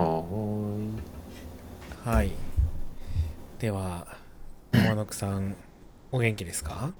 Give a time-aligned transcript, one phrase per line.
[0.00, 2.08] ーい。
[2.08, 2.32] はい。
[3.58, 4.06] では、
[4.72, 5.56] 山野さん、
[6.12, 6.92] お元気ですか？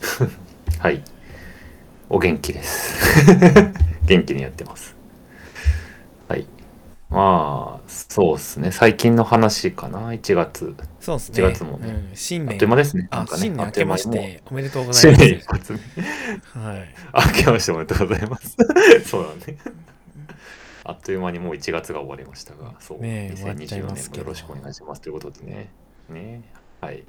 [0.78, 1.02] はい。
[2.08, 3.24] お元気です。
[4.06, 4.94] 元気にやってます。
[6.28, 6.46] はい。
[7.10, 8.72] まあ、そうですね。
[8.72, 10.74] 最近の話かな？1月。
[11.00, 11.38] そうですね。
[11.38, 13.08] 1月もねうん、新年あっという間ですね。
[13.10, 13.30] なあね。
[13.36, 14.92] 新年明けましておめでとうごう。
[14.92, 15.24] ざいます。
[15.24, 16.62] 新年一発目。
[16.62, 16.94] はい。
[17.38, 18.56] 明けましておめでとうございます。
[19.06, 19.58] そうだね。
[20.84, 25.70] あっという間にもう1月が終わりましたが、そう、ねえ終わっちゃい2024ますけど年もよろしくお願いしますということでね。
[26.08, 26.42] ね
[26.80, 27.04] はい。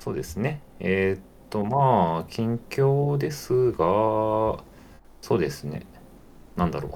[0.00, 0.60] そうですね。
[0.80, 4.64] えーっと、まあ、近況ですが、
[5.20, 5.86] そうですね。
[6.56, 6.88] なんだろ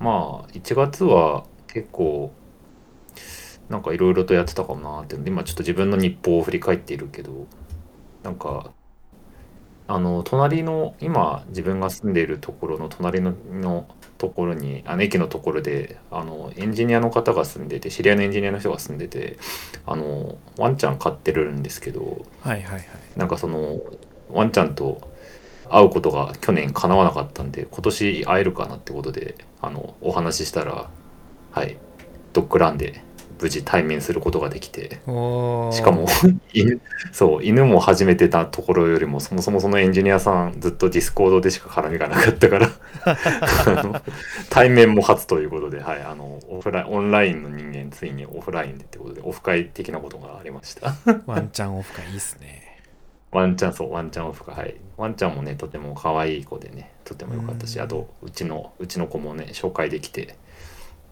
[0.00, 0.04] う。
[0.04, 2.32] まあ、1月は結構、
[3.68, 7.46] なんかいろいろとやってたかもなって、今ちょっと自分の日報を振り返っているけど、
[8.22, 8.72] なんか、
[9.88, 19.38] あの、隣の、今自分が住んでいるところの隣ののところに、あの駅のところで、あの、エンジニアの方が住んでて、知り合いのエンジニアの人が住んでて、
[19.86, 22.84] あの、ワンちゃん飼ってるんですけど、はいはいはい。
[23.16, 23.80] なんかその、
[24.30, 25.08] ワンちゃんと
[25.70, 30.90] 会うことが去年叶わなかったんで、今年会えるかなってことで、あの、お話ししたら、
[31.52, 31.76] はい、
[32.32, 33.02] ドッグランで
[33.40, 35.00] 無事対面することができて、
[35.72, 36.06] しかも
[36.52, 36.80] 犬
[37.12, 42.70] そう犬も始めてたところよりもそもそもそのエンジニアさんずっと Discord でしか絡みがなかったから
[43.06, 44.02] あの
[44.50, 50.94] 対面も初ということで、はい、あのオフラインオンラインの人間ついにオフラインでってことでオフ会的なことがありました。
[51.26, 52.80] ワンちゃんオフ会いいっすね。
[53.30, 54.54] ワンちゃんそうワンちゃんオフ会。
[54.54, 57.84] はいワンちゃんもねとても可愛い子でねとても良かったしうん。
[57.84, 60.36] あとうちのうちの子もね紹介できて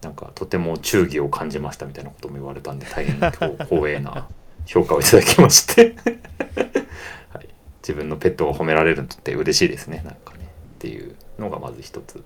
[0.01, 4.27] なんかとても忠義を感じましたみたいなことも言われたんで大変光栄な
[4.65, 5.95] 評価をいただきまして、
[7.33, 7.49] はい、
[7.81, 10.01] 自分のペットが褒められるのって嬉しいですね。
[10.05, 10.45] なんかね。
[10.75, 12.23] っていうのがまず一つ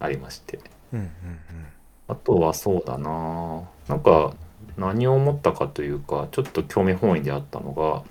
[0.00, 0.60] ありまして。
[0.92, 1.08] うんうん
[2.08, 3.62] あとはそうだな。
[3.88, 4.34] なんか
[4.76, 8.02] 何を思ったかというかちょっと興味本位であったのが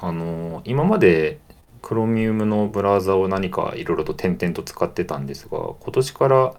[0.00, 1.38] あの今まで
[1.82, 6.54] Chromium のブラウザを何かいろいろと点々と使ってたんですが今年から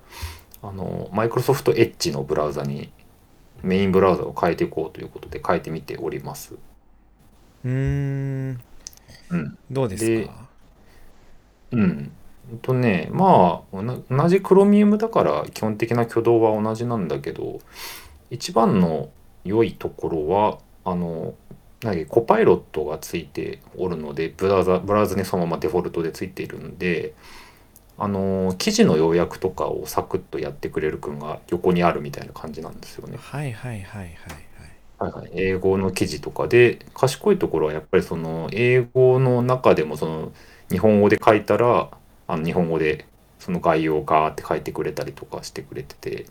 [0.68, 2.92] あのマイクロソフトエッジのブラウザに
[3.64, 6.56] メインブラウザを変えていこうということで変えてみております。
[7.64, 8.62] うーん。
[9.30, 10.48] うん、どうですでか
[11.72, 12.12] うん。
[12.62, 13.84] とね、まあ、同
[14.30, 17.60] じ Chromium だから基本的な挙動は同じなんだけど、
[18.30, 19.10] 一番の
[19.44, 21.34] 良いところは、あの、
[21.84, 27.14] 何コパイロットがついておるので、ブラウザ、ブラウザにそのままデフォルトでついているんで、
[27.98, 33.18] あの、記事の要約とかをサクッとやってくれる君が横にあるみたいな感じなんですよね。
[33.20, 34.48] はいはいはいはいはい。
[35.00, 40.32] はい、英語の記事とかで賢いところはやっぱりその英語の中でもその
[40.72, 41.92] 日本語で書いたら
[42.28, 43.06] あの日本語で
[43.38, 46.26] その概要をガーって書いてくれたりとかしてくれてて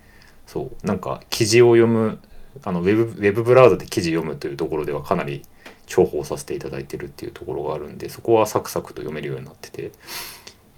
[0.46, 2.18] そうなんか記事を読む
[2.64, 5.42] あのウェブウェブブラウザで記事読むというところではかなり
[5.86, 9.92] 重宝させていただいてるっていうところがあるんでそこはサクサクと読めるようになってて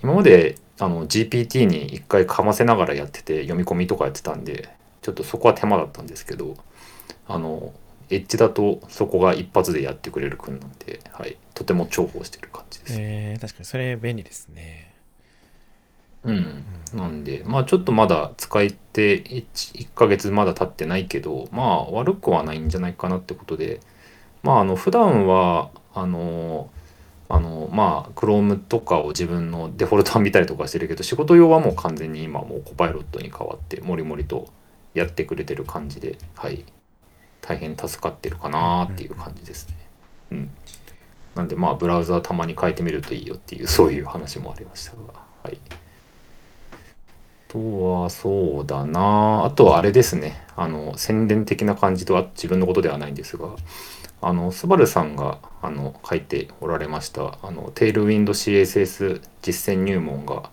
[0.03, 4.69] 今まであの GPT に一回かませながらやってて読み込みとかやってたんで
[5.03, 6.57] ちょっとそこは手間だったんですけど
[7.27, 7.73] あの
[8.11, 12.95] エッジだとそこが一発でやってくれる君なんで、はい、とても重宝してる感じです。
[12.99, 14.95] えー、確かにそれ便利ですね。
[16.25, 16.65] うん、
[16.95, 23.81] なんでまあちょっとまだ使えて 1, 1ヶ月まだ経ってないけどまあ悪くはないんじゃないかなってことで
[24.43, 26.71] まああの普段はあの
[27.31, 34.49] あのまあ Chrome とかを自分のデフォルトは見たりとかしてるけど仕事用はもう完全に今もうコパイロットに変わってもりもりと
[34.95, 36.65] やってくれてる感じではい
[37.43, 39.75] 大変助かってるかなっていう感じですね。
[40.33, 40.51] うん、
[41.35, 44.99] なんでまあブラウザーたまに変えてみるといいよっていうそういう話もありましたが
[45.45, 45.59] はい。
[47.51, 53.49] あとはそうだなあとはあれですねあの宣伝的な感じとは自分のことではないんですが
[54.21, 60.51] あのスバルさんがあの書いておられましたあのテールウィンド CSS 実践入門が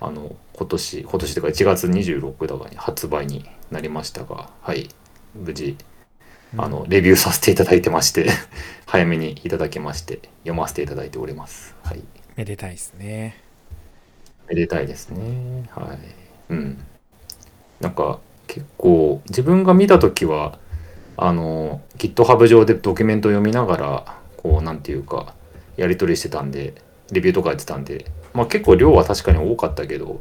[0.00, 4.88] あの今年今年というか1月26だかに発売になりましたがはい
[5.34, 5.76] 無事
[6.56, 8.28] あのレビューさせていただいてまして
[8.86, 11.74] 早めにいただきまして読ませていただいております。
[11.82, 12.02] はい。
[12.36, 13.42] めでたいですね。
[14.48, 15.68] めでたいですね。
[15.70, 15.98] はい。
[16.50, 16.78] うん。
[17.80, 20.58] なんか結構自分が見た時は
[21.16, 25.34] あの GitHub 上でドキュメント読みながらこうなんていうか
[25.76, 26.74] やり取りしてたんで
[27.10, 30.20] レビューとかやってたんでまあ結構量は確かに多かったけど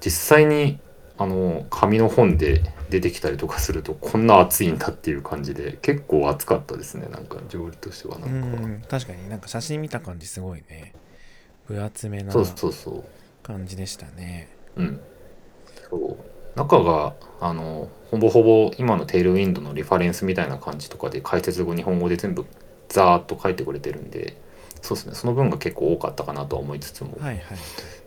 [0.00, 0.78] 実際に
[1.18, 10.92] あの紙の本で出てきたりとかするとこんな熱いんだっていう感じで結構熱かったですねなんか条理としてはなうんか、ん、確かになんか写真見た感じすごいね。
[11.66, 13.04] 分厚めなそうそうそう
[13.42, 14.48] 感じでしたね。
[14.76, 15.00] うん。
[15.90, 22.46] そう中があのほぼほぼ今のテールウィンドのリファレンスみたいな感じとかで解説後日本語で全部
[22.88, 24.36] ザーッと書いてくれてるんで
[24.82, 25.14] そうですね。
[25.14, 27.42] その分が結構多かったかなとは思いつつも、はいはい。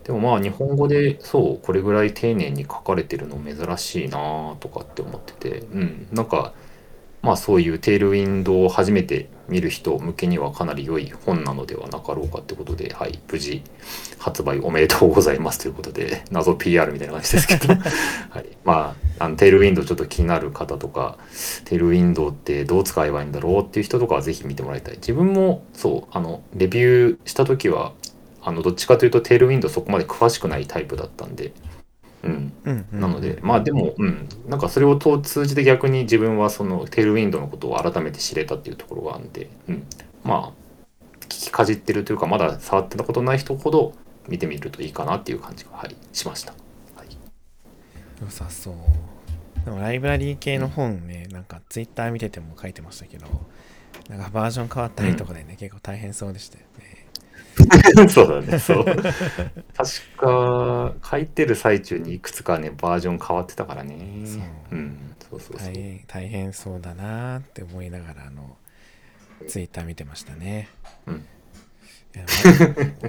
[0.04, 5.60] でもまあ日本語でそうこれぐらい丁寧に書かれてるの珍しいなとかって思ってて。
[5.60, 6.08] うん。
[6.12, 6.54] なんか
[7.22, 13.64] まあそういうテールウィンドを初めて見る人向けにはかなり良い本なのではなかろうかってことで、はい、無事
[14.20, 17.74] 発売おめでとうございますということで 謎 PR みたいな感じですけど、
[18.30, 21.18] はい、まああのテールウィンドちょっと気になる方とか
[21.66, 24.96] テールウィンドってどう使えばいいんだろうっていう人とかはぜひ見てもらいたい。
[24.96, 27.94] 自分もそうあのレビューした時は
[28.42, 31.52] あのどっちかというとテールウィンドそこまで詳しくないタイプだったんで、
[32.24, 39.88] うん、うんうんなので、まあでも、うん、なんかそれを通じて逆に自分はそのテールウィンドのことを改めて知れたっていうところがあるんで、うん、
[40.24, 43.94] まあ、聞きかじってるというか、まだ触ってたことない人ほど
[44.28, 46.54] 見てみるといいかなっていう感じが、はい、しました。
[46.96, 47.08] はい、
[48.22, 48.76] 良さそう。
[49.66, 53.28] でもライブラリー系の本ねなんかツイッター見てても書いてましたけど
[54.10, 56.89] なんかバージョン変わったりとかでね、結構大変そうでしたよね
[58.10, 58.86] そうだね、 そう。
[58.86, 59.04] 確
[60.18, 63.98] か、書いてる最中にいくつかね、バージョン変わってたからね。
[64.26, 64.42] そう
[64.72, 65.74] うん、そうそうそう大。
[65.74, 68.58] 変大変そうだなーって思いながらあの
[69.48, 70.70] ツイッター見てましたね、
[71.06, 71.26] うん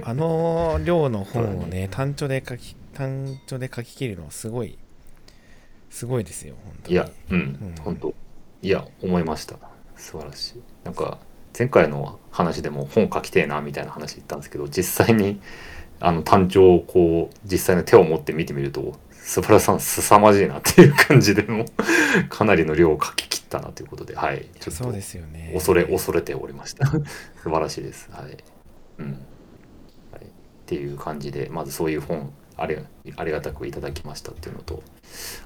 [0.03, 4.77] あ あの量の本をね単調で書き単調で書き切るのはすごい
[5.89, 8.13] すごいですよ本当にいや、うんうん、本当
[8.63, 9.55] いや、思いました。
[9.95, 10.61] 素晴らしい。
[10.83, 11.17] なんか、
[11.57, 15.41] 前回の話でも本書きてえな、みたいな話言ったんですけど、実際に、
[15.99, 21.65] あの、単調をこう、実際の手を持って見てみると、素晴らさん、凄まじいなっていう感じでも、
[22.29, 24.47] かなりの量を書き切ったなということで、はい。
[24.59, 26.87] ちょっとそうですよね恐れ、恐れておりました。
[27.43, 28.09] 素晴らしいです。
[28.11, 28.37] はい。
[28.97, 29.11] うん。
[30.11, 30.27] はい、っ
[30.65, 32.77] ていう感じで、まずそういう本、あり
[33.15, 34.83] ありがたくいただきましたっていうのと、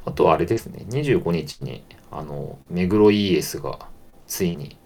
[0.05, 3.87] あとはあれですね、25日に、あの、目黒 ES が
[4.27, 4.77] ついに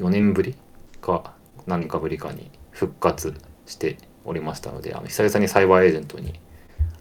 [0.00, 0.56] 4年ぶり
[1.00, 1.34] か
[1.66, 3.34] 何かぶりかに復活
[3.66, 6.40] しておりましたので、あの久々にサイバーエージェントに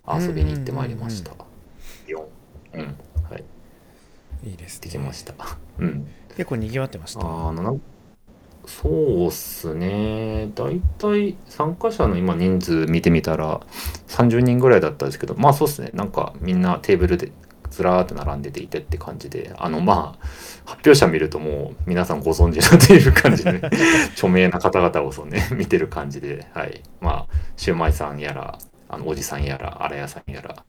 [0.07, 1.31] 遊びに行ってまいりました。
[2.07, 2.23] 4。
[2.73, 2.95] うん。
[3.29, 3.43] はい。
[4.49, 5.33] いいですねできました。
[5.79, 6.07] うん。
[6.35, 7.21] 結構賑わってました？
[7.21, 7.81] あのなん
[8.65, 13.61] そうっすね大体参加者の今人数見てみたら
[14.07, 17.31] 30人ぐらいだったんですけどまあそうっすねなんかみんなテーブルで
[17.79, 20.25] ずらーっと並んでていてって感じであのまあ
[20.65, 23.61] 発表者見るともう皆さんご存知のっていう感じで、
[24.11, 26.81] 著名な方々をそうね見てる感じではい。
[26.99, 28.59] まあシューマイさんやら
[28.89, 30.63] あのおじさんやら荒谷さんやら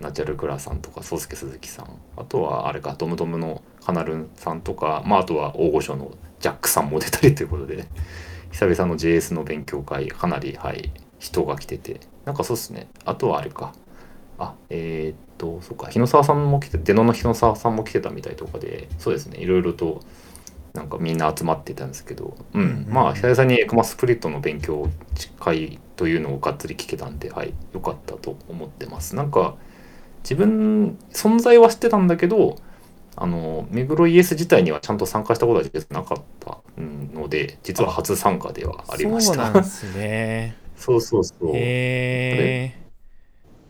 [0.00, 6.10] ナチュラルクラさんとか宗介鈴木さんあとはあれかドムドムのカナルンさんとかまああとは大御所の
[6.40, 7.86] ジャックさんも出たりということで
[8.50, 12.88] 久々の JS の勉強会かなりはい人が来ててなんかそうっすね。
[13.04, 13.72] あとはあれか
[14.38, 15.88] あえーっとそうか。
[15.88, 19.38] 日野沢さんも来てデノの日野沢さんも来てたみたいとかでそうですね。
[19.38, 20.00] いろいろと
[20.74, 24.88] なんかみんな集まってたんですけど、うん、うんうんまあ久々にエクマスプリットの勉強
[25.40, 27.52] 会というのをがっつり聞けたんではい。
[27.74, 29.16] 良かったと思ってます。
[29.16, 29.56] なんか
[30.22, 32.56] 自分存在は知ってたんだけど
[33.16, 39.34] あの目黒 ES 自体にはちゃんと参加したことは実はなかったので実は初参加ではありました。
[39.34, 40.56] そうなんですね。
[40.76, 41.48] そうそうそう。
[41.56, 42.87] へえ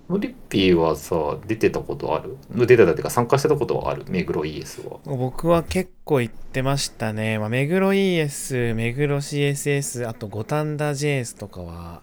[0.09, 2.37] ノリッピーはさ出てたことある？
[2.51, 4.05] 出てたっていうか参加してたことはある？
[4.09, 5.01] 目黒 ES は。
[5.05, 12.01] 僕は結構行ってましたね、まあ、目黒 ES 目黒 CSS あと五反田 JS とかは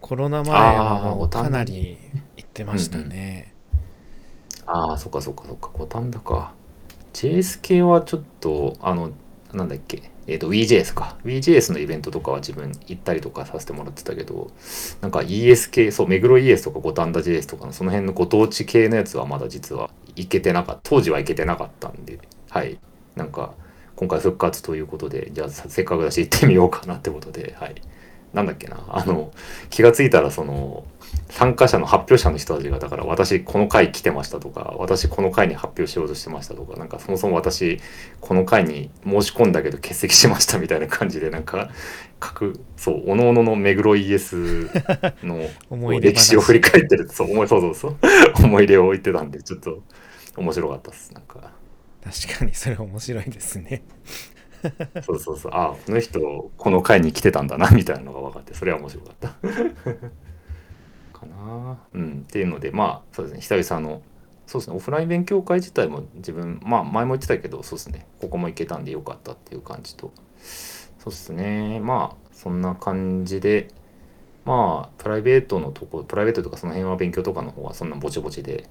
[0.00, 1.96] コロナ前はかなり
[2.36, 3.54] 行ってましたね、
[4.66, 5.70] ああそっかそっかそっか。
[5.72, 6.52] 五反田か。
[7.14, 9.12] JS 系はちょっとあの
[9.54, 10.11] なんだっけ？
[10.26, 11.16] えっ、と WeJS か。
[11.24, 14.50] WeJS のイベントとかは自分行ったりとかさせてもらってたけど
[15.00, 20.80] なんか ES 系そう目黒 ES とか五反田 JS とかのその辺のご当地系のやつはまだ実は行けてなかった。
[20.84, 22.18] 当時は行けてなかったんで
[22.50, 22.78] はい。
[23.16, 23.54] なんか
[23.96, 27.74] 今回復活ということでじゃあせっかくだし行ってみようかなってことではい。
[28.32, 28.78] なんだっけな。
[28.88, 29.32] あの
[29.70, 30.84] 気がついたらその
[31.32, 37.80] 参加者の発表者の人たちがだから私この回来てましたとか私この回に発表しようとしてましたとかなんかそもそも私
[38.20, 41.70] この回に申し込んだけど欠席しましたみたいな感じでなんか
[42.20, 46.14] 各そうおのおのの目黒 ES の思い出話。
[46.14, 47.96] 歴史を振り返ってるそう思いそうそうそう
[48.44, 49.82] 思い出を言ってたんでちょっと
[50.36, 51.52] 面白かったですなんか。
[52.04, 53.84] 確かにそれ面白いですね。
[55.04, 59.28] そうそうそうあこの人この回に来てたんだなみたいなのが分かってそれは面白かった。
[59.28, 59.36] か
[61.58, 62.24] なうん。
[62.26, 63.40] っていうのでまあそうですね。
[63.40, 64.02] 久々の
[64.46, 64.76] そうですね。
[64.76, 68.06] オフライン勉強会自体も自分まあ前も言ってたけどそうですね。
[68.20, 70.10] ここも行けたんでよかったっていう感じと。
[70.98, 71.80] そうですね。
[71.80, 73.68] まあそんな感じで
[74.44, 78.68] まあプライベートのとこプライベートとかその辺は勉強とかの方はそんなぼちぼちで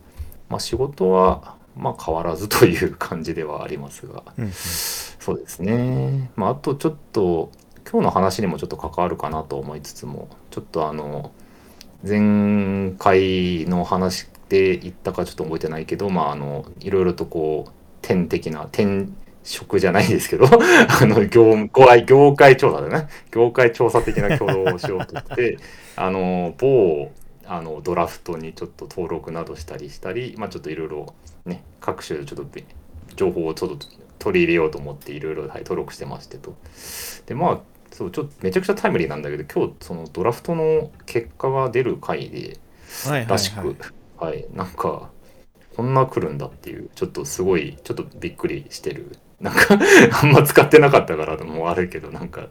[0.49, 4.51] まあ仕事はまあ変わらずという感じではありますが、うんうん。
[4.51, 6.31] そうですね。
[6.35, 7.51] まああとちょっと
[7.89, 11.31] 今日の話にもちょっと関わるかなと思いつつも、ちょっとあの
[12.03, 19.07] 前回の話で言ったかちょっと覚えてないけど、まああのいろいろとこう点的な転
[19.43, 21.55] 職じゃないですけど、 あの業
[22.05, 23.07] 業界調査だね。
[23.31, 25.57] 業界調査的な挙動をしようとして、
[25.95, 27.11] あの某
[27.45, 31.13] あのドラフトにちょっと登録などしたりしたり、まあちょっといろいろ
[31.45, 32.45] ね各種ちょっと
[33.15, 33.87] 情報をちょっと
[34.19, 36.55] 取り入れようと思っていろいろ、はい、登録してましてと。
[37.25, 37.59] でまあ
[37.91, 42.57] そうちょっとめちゃくちゃタイムリーなんだけど今日そのドラフトの結果が出る回で
[43.05, 43.75] はいはいらしく、
[44.17, 45.09] ははいいなんか
[45.75, 49.77] こんな来るんだっていうちょっとすごいちょっとびっくりしてるなんか
[50.21, 52.49] あんま使ってなかったからのもあるけどなんか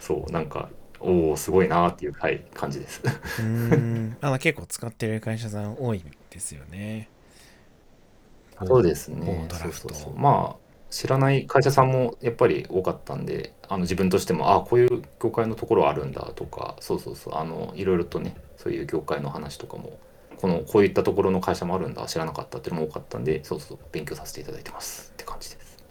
[0.00, 0.68] そうなんか
[1.00, 3.00] おおすごいなっていう、はい、感じです。
[3.04, 7.08] うーんあまあ結構使ってる会社さん多いですよね
[8.64, 9.48] そうです某ね。
[9.50, 10.18] そうそうそう。
[10.18, 10.65] まあ、
[10.96, 19.98] 知らない会社さんもやっぱり多かったんで、あの自分としても、あこういう業界のところあるんだとか、そうそうそう、あの、いろいろとね、そういう業界の話とかも、
[20.40, 25.10] この、こういったところの会社もあるんだ、知らなかったっていうのも多かったんで、そうそう、勉強させていただいてます。
[25.12, 25.84] って感じです。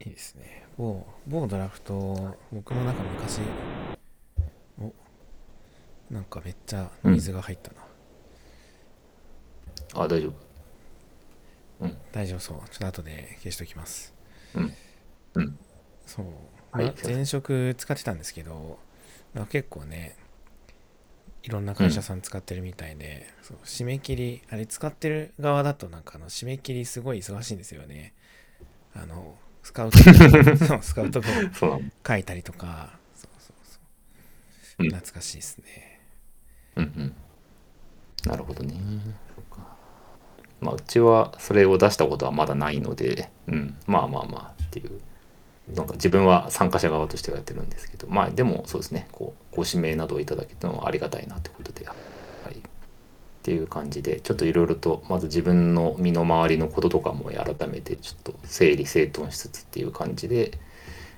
[0.00, 0.64] いいですね。
[0.78, 3.40] 某某ドラフト僕もなんか昔
[4.80, 4.90] お
[6.10, 7.82] なんかめっちゃ水が入ったな、
[10.04, 10.47] あ、大丈夫。
[12.12, 12.56] 大丈夫そう。
[12.70, 14.14] ちょっと後で消しときます。
[14.54, 14.74] うん。
[15.34, 15.58] うん。
[16.06, 16.26] そう、
[16.72, 16.86] はい。
[16.86, 18.78] まあ前職使ってたんですけど
[19.34, 20.16] なんか結構ね
[21.42, 28.12] いろんな会社さん使ってるみたいで、そう締め切りあれ使ってる側だとなんかあの締め切りすごい忙しいんですよね。
[28.94, 29.98] あのスカウト
[30.66, 31.70] そうスカウト分そう。
[31.70, 31.82] なの。
[32.06, 32.98] 書いたりとか。
[33.14, 33.78] そうそうそ
[34.80, 34.84] う。
[34.84, 34.90] うん。
[34.90, 36.00] 懐かしいですね、
[36.76, 37.16] うんうん。
[38.26, 38.74] なるほどね。
[40.60, 45.00] まあ、うちはそれを出したことはまだないので、うん、まあまあまあっていう。
[45.74, 51.92] なんか自分は参加者側としてはやってるんですけど、まあでもそうですね、こう、ご指名などをいただけたのはありがたいなってことで、は
[52.50, 52.54] い。
[52.54, 52.60] っ
[53.42, 60.52] ていう感じで、ちょっといろいろと、まず自分の身の回りのこととかも改めてちょっと整理整頓しつつっていう感じで、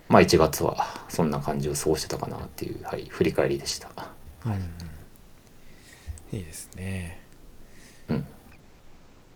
[0.09, 3.89] まあ1月はそんな感じを過ごしてたかなっていう、はい、振り返りでした。
[4.47, 4.61] うんうん
[6.33, 7.21] いいですね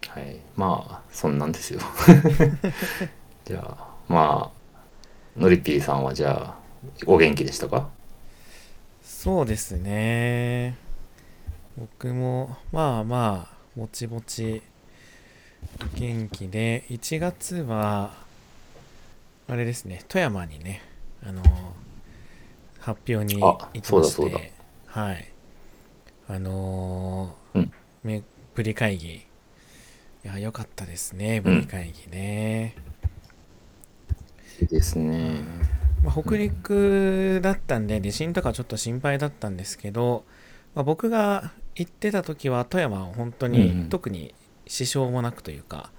[0.09, 1.81] はい、まあそんなんですよ。
[3.45, 4.51] じゃあま
[5.37, 6.59] あのりぴーさんはじゃあ
[7.07, 7.89] お元気でしたか？
[9.03, 10.77] そうですね。
[11.77, 14.63] 僕もまあまあぼちぼち
[15.97, 18.15] 元気で1月は
[19.49, 20.83] あれですね富山にね
[21.23, 21.43] あの
[22.79, 24.53] 発表に行あきまして
[24.87, 25.29] はい。
[26.29, 27.73] あのーうん。
[28.05, 28.23] め
[28.55, 29.24] ブリ会議
[30.25, 32.75] いや良かったですねブリ会議ね、
[34.61, 35.41] いいですね。
[36.03, 40.25] まあ、北陸だったんで地震とかちょっと心配だったんですけど、
[40.75, 43.85] まあ、僕が行ってた時は富山は本当うんうん。
[43.85, 44.35] に特に
[44.67, 45.91] 支障もなくというか、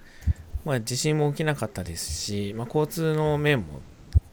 [0.63, 3.81] まあ、地震も起きなかったですし、まあ、交通の面も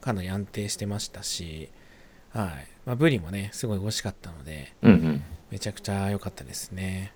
[0.01, 1.69] かなり安定してましたし、
[2.31, 2.67] はい。
[2.85, 5.23] まあ、ブリもねすごい美味しかったのでうん。
[5.51, 7.13] めちゃくちゃ良かったですね。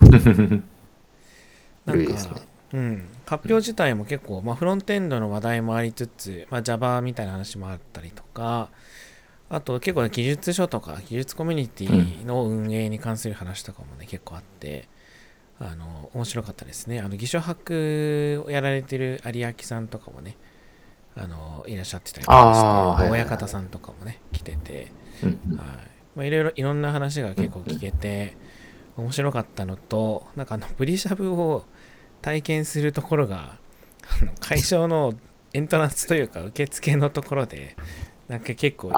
[1.92, 1.98] うん。
[1.98, 2.48] なんかいいですね。
[2.72, 8.68] うん、発表自体も結構、まあ、フロントエンドの話題もありつつ、まあ、Java みたいな話もあったりとか
[9.48, 14.88] あと結構ね技術書とか技術コミュニティの運営に関する話とかもね、結構あって
[15.58, 20.36] あの面白かったですねあの偽書博をやられてる有明さんとかもね
[21.16, 24.92] あのいらっしゃってたりとか親方さんとかもね来てて
[25.22, 25.36] はい
[26.14, 28.36] まあ、いろいろいろんな話が結構聞けて
[28.96, 31.64] 面白かったのとなんかあのブリシャブを
[32.22, 33.58] 体験するところが
[34.20, 35.14] あの会場の
[35.52, 37.76] エントランスというか受付のところで
[38.28, 38.92] なんか結構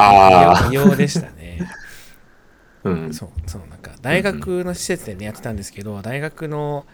[0.71, 1.61] 異様でしたね
[2.85, 3.15] うん。
[3.15, 6.87] そうそうなんか大学の施設でねやってたんですけど大学の。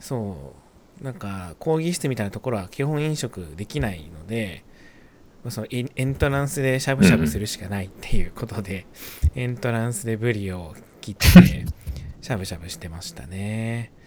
[0.00, 0.54] そ
[1.00, 4.64] うなんか講義室みたいなところは基本飲食できないので
[5.44, 8.86] まあそのエンエントランスでしゃぶしゃぶするしかないっていうことで、
[9.36, 11.66] エントランスでブリを切って
[12.20, 13.97] しゃぶしゃぶしてましたね、は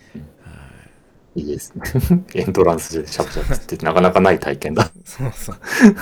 [1.36, 1.84] いいいですね。
[2.36, 4.92] エントランスでシャプシャプってなかなかない体験だ。
[5.06, 5.56] そうそう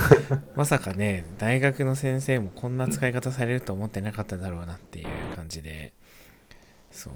[0.56, 5.06] まさかね大学の先生もこんな使い方されると思ってなかっただろうなっていう
[5.36, 5.92] 感じで
[6.90, 7.12] そう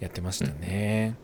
[0.00, 1.16] やってましたね、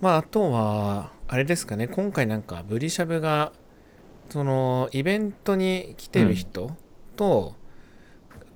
[0.00, 3.52] まああとはあれですかね今回なんかブリシャブが
[4.30, 6.74] そのイベントに来てる人
[7.16, 7.54] と、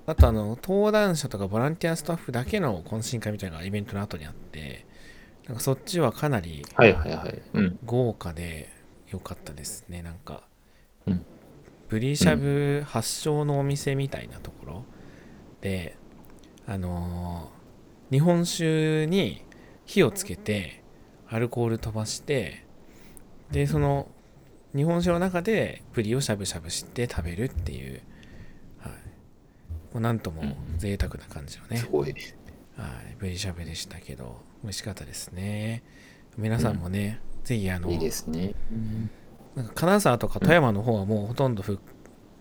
[0.07, 4.86] あとあの登壇者とかボランティアスタッフだけの懇親会みたいなイベントの後にあって
[5.47, 6.65] なんかそっちはかなり。
[7.85, 8.69] 豪華で
[9.09, 10.43] 良かったですねなんか、
[11.05, 11.25] うん。
[11.89, 14.85] ブリシャブ発祥のお店みたいなところ
[15.61, 15.97] で
[16.65, 17.57] あのー
[18.09, 19.43] 日本酒に
[19.85, 20.83] 火をつけて
[21.29, 22.65] アルコール飛ばして
[23.51, 24.07] でその
[24.75, 28.01] 日本酒の中でブリをしゃぶしゃぶして食べるっていう、
[28.79, 28.97] はい、も
[29.95, 30.43] うなんとも
[30.77, 32.13] 贅沢な感じのね、すごい。
[32.77, 35.83] はい、ブリしゃぶでしたけど美味しかったですね
[36.37, 38.53] 皆さんもね、ぜひあのいいですね。
[39.55, 41.79] なんか金沢とか富山の方はもうほとんどふ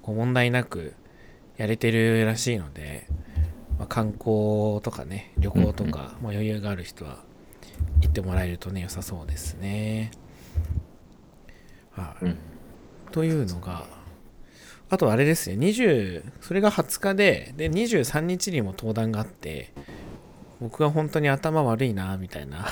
[0.02, 0.92] こう問題なく
[1.56, 3.06] やれてるらしいので、
[3.78, 7.24] まあ、観光とかね旅行とか、まあ、余裕がある人は
[8.02, 10.10] 行ってもらえるとね良さそうですね。
[11.92, 12.38] はい、うん。
[13.12, 13.86] というのが
[14.90, 19.72] あとあれですね20それが20日でで23日にも登壇があって
[20.60, 22.66] 僕は本当に頭悪いなみたいな。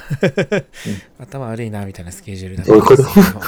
[1.18, 3.40] 頭悪いなみたいなスケジュールだったんですけど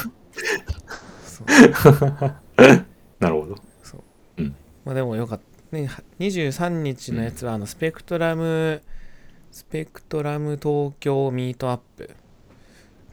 [1.25, 2.85] そう。
[3.19, 3.67] なるほど。
[4.85, 5.39] まあでもよかっ
[5.69, 5.89] た、ね、
[6.19, 12.09] 23日のやつはあの Spectrum、Spectrum Tokyo Meetup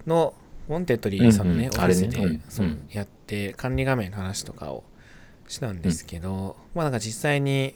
[0.07, 0.35] の
[0.69, 1.85] Wantedlyさんのね、うんうん。
[1.85, 2.25] オフィスで、ね。
[2.25, 2.43] うん。
[2.49, 2.89] そううん。
[2.93, 4.85] やって管理画面の話とかを
[5.49, 7.75] したんですけど、まあなんか実際に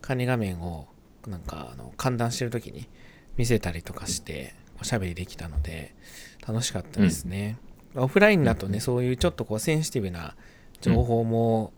[0.00, 0.88] 管理画面を
[1.30, 2.88] なんかあの観覧してる時に
[3.36, 5.94] 見せたりとかしておしゃべりできたので
[6.46, 7.58] 楽しかったですね、
[7.94, 10.34] オフラインだとね、そういうちょっとこうセンシティブな
[10.80, 11.72] 情報も、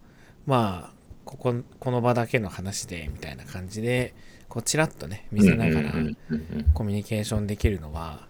[0.46, 4.14] まあこここの場だけの話でみたいな感じで
[4.48, 8.26] こうちらっとね見せながらうんうんうんうんコミュニケーションできるのは、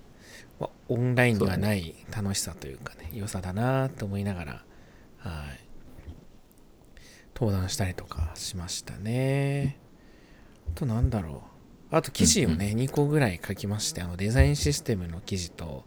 [0.61, 4.65] まあオンラインにはない楽しさというかね良さだなと思いながら
[5.19, 5.67] はい。
[7.35, 9.79] 登壇したりとかしましたね。
[9.83, 9.86] あ
[10.75, 11.43] となんだろ
[11.93, 11.95] う。
[11.95, 15.85] あと記事をね、2個ぐらい書きましてあのデザインシステムの記事と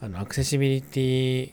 [0.00, 1.52] あのアクセシビリティ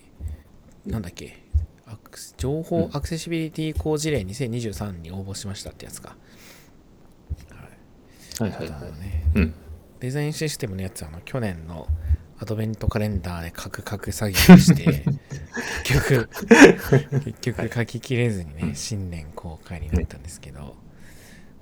[0.85, 1.37] なんだっけ？
[1.85, 2.95] アクス情報うん。
[2.95, 6.15] アクセシビリティ向事例2023に応募しましたってやつか、
[8.39, 8.51] はい。
[8.51, 8.69] はいはい。
[8.99, 9.53] ねうん。
[9.99, 11.87] デザインシステムのやつはあの去年の
[12.37, 15.03] アドベントカレンダーでカクカク作業して
[15.83, 16.29] 結局
[17.25, 20.77] 結局書ききれずにね新年公開になったんですけど、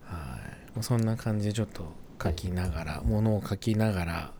[0.03, 1.85] はいそんな感じでちょっと
[2.21, 4.31] 書きながら、ものを書きながら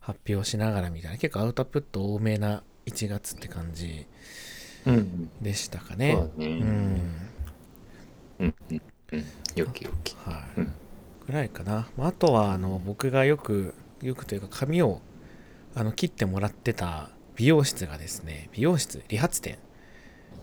[0.00, 4.06] 発表しながらみたいな結構アウトプット多めな1月って感じ
[4.86, 5.30] うん。
[5.40, 6.12] でしたかね。
[6.12, 6.30] そ
[8.38, 8.54] うん。
[9.54, 10.14] よきよき。
[10.16, 10.72] はい、うん。
[11.26, 15.00] ぐらいかな、まあ、あとはあの僕がよくよくというか髪を
[15.74, 19.58] あの切ってもらってた美容室がですね美容室理髪店。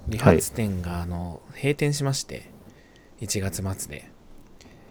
[0.08, 2.50] 理髪店があの閉店しまして
[3.22, 4.11] 1月末で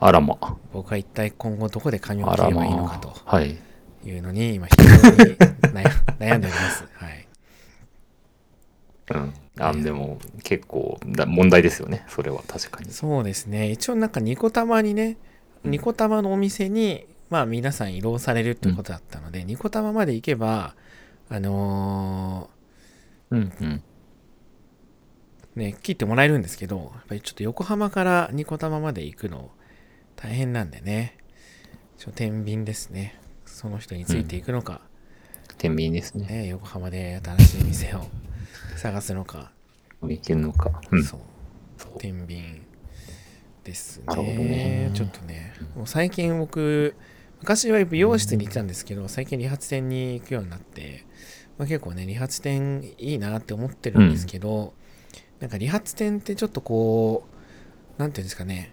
[0.01, 0.37] あらま。
[0.73, 3.15] 僕は一体今後どこで髪を切ればいいのまかと。
[3.25, 3.59] はい。
[4.03, 5.37] いうのに今非常に
[5.75, 5.85] 悩
[6.19, 7.29] 悩んでおります はい
[9.13, 9.35] うん。
[9.59, 12.05] あ、でも、結構だ、問題ですよね。
[12.09, 12.91] それは確かに。
[12.91, 15.19] そうですね一応なんかニコタマにね
[15.65, 20.75] うんニコタマのお店にまあ皆さん移動されるってことだったので、ニコタマまで行けば
[21.29, 22.49] あの
[23.31, 23.67] うんうん。
[23.69, 23.81] ー
[25.57, 29.51] ね切ってもらえるんですけどやっぱりちょっと横浜からニコタマまで行くの
[30.23, 31.17] 大変なんでね。
[31.97, 33.19] ちょ天秤ですね。
[33.47, 34.81] その人についていくのか、
[35.59, 36.27] 天秤ですね。
[36.27, 38.07] ね、横浜で新しい店を
[38.77, 39.51] 探すのか、
[40.09, 40.81] いけるのか。
[40.91, 41.05] うん。
[41.05, 41.21] そう。
[41.99, 42.61] 天秤
[43.65, 44.35] ですね。
[44.37, 44.91] ね。
[44.95, 46.95] ちょっとねもう最近僕
[47.41, 51.07] 昔は美容室に行ってたんですけど最近理髪店に行くようになって、
[51.59, 54.75] まあ、結構ね理髪店いいなって思ってるんですけど、
[55.41, 57.25] なんか理髪店ってちょっとこ
[57.99, 58.73] うなんていうんですかね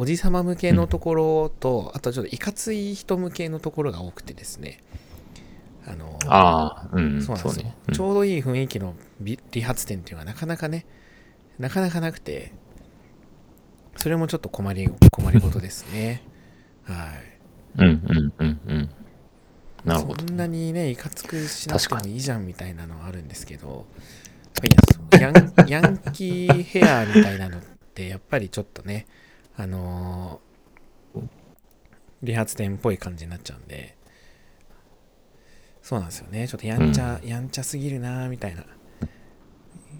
[0.00, 4.78] おじさま向けのところと、あとちょっといかつい人向けのところが多くてですね
[5.84, 7.20] あのああ、うん。
[7.20, 7.76] そうなんですよ、ね。
[7.88, 10.86] うんちょうどいい雰囲気の美理髪店っていうのはなかなかね
[11.58, 12.52] なかなかなくて
[13.96, 16.22] それもちょっと困り困りごとですね
[16.84, 17.08] は
[17.78, 18.90] いうんうんうんうん。
[19.84, 20.24] なるほど。
[20.24, 23.86] そんなにねいかつくしなくてもいいじゃんみたいなのはあるんですけど
[24.62, 27.62] やっぱりヤンヤンキーヘアみたいなのっ
[27.94, 29.08] てやっぱりちょっとね
[29.58, 31.22] あのー
[32.22, 33.96] 理髪店っぽい感じになっちゃうんで
[35.82, 36.46] そうなんですよね。
[36.46, 38.64] ちょっとやんちゃ、やんちゃすぎるなみたいな。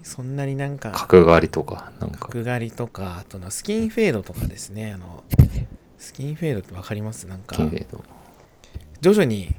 [0.03, 2.27] そんなになんか角刈りとか、なんか。
[2.27, 4.91] 角刈りとかあとのスキンフェードとかですね。
[4.91, 5.23] あの
[5.97, 7.25] スキンフェードって分かります？
[7.25, 7.57] なんか。
[9.01, 9.55] 徐々に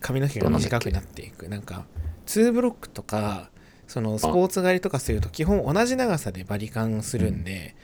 [0.00, 1.48] 髪の毛が短くなっていく。
[1.48, 1.86] なんか
[2.26, 3.50] 2ブロックとか
[3.86, 7.74] そのスポーツ刈りとかすると基本同じ長さでバリカンするんで、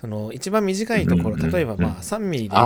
[0.00, 2.56] その一番短いところ例えばまあ3ミリで。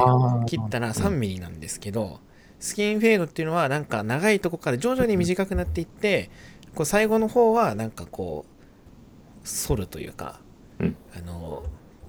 [0.47, 2.21] 切ったら3ミリなんですけど
[2.61, 6.31] スキンフェードっていうのはなんか長いとこから徐々に短くなっていって
[6.75, 10.41] こう最後の方はなんかこう反るというか、
[10.79, 10.97] うん。
[11.17, 11.65] あの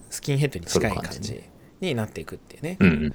[0.10, 1.42] スキンヘッドに近い感じ
[1.80, 3.14] になっていくっていうね。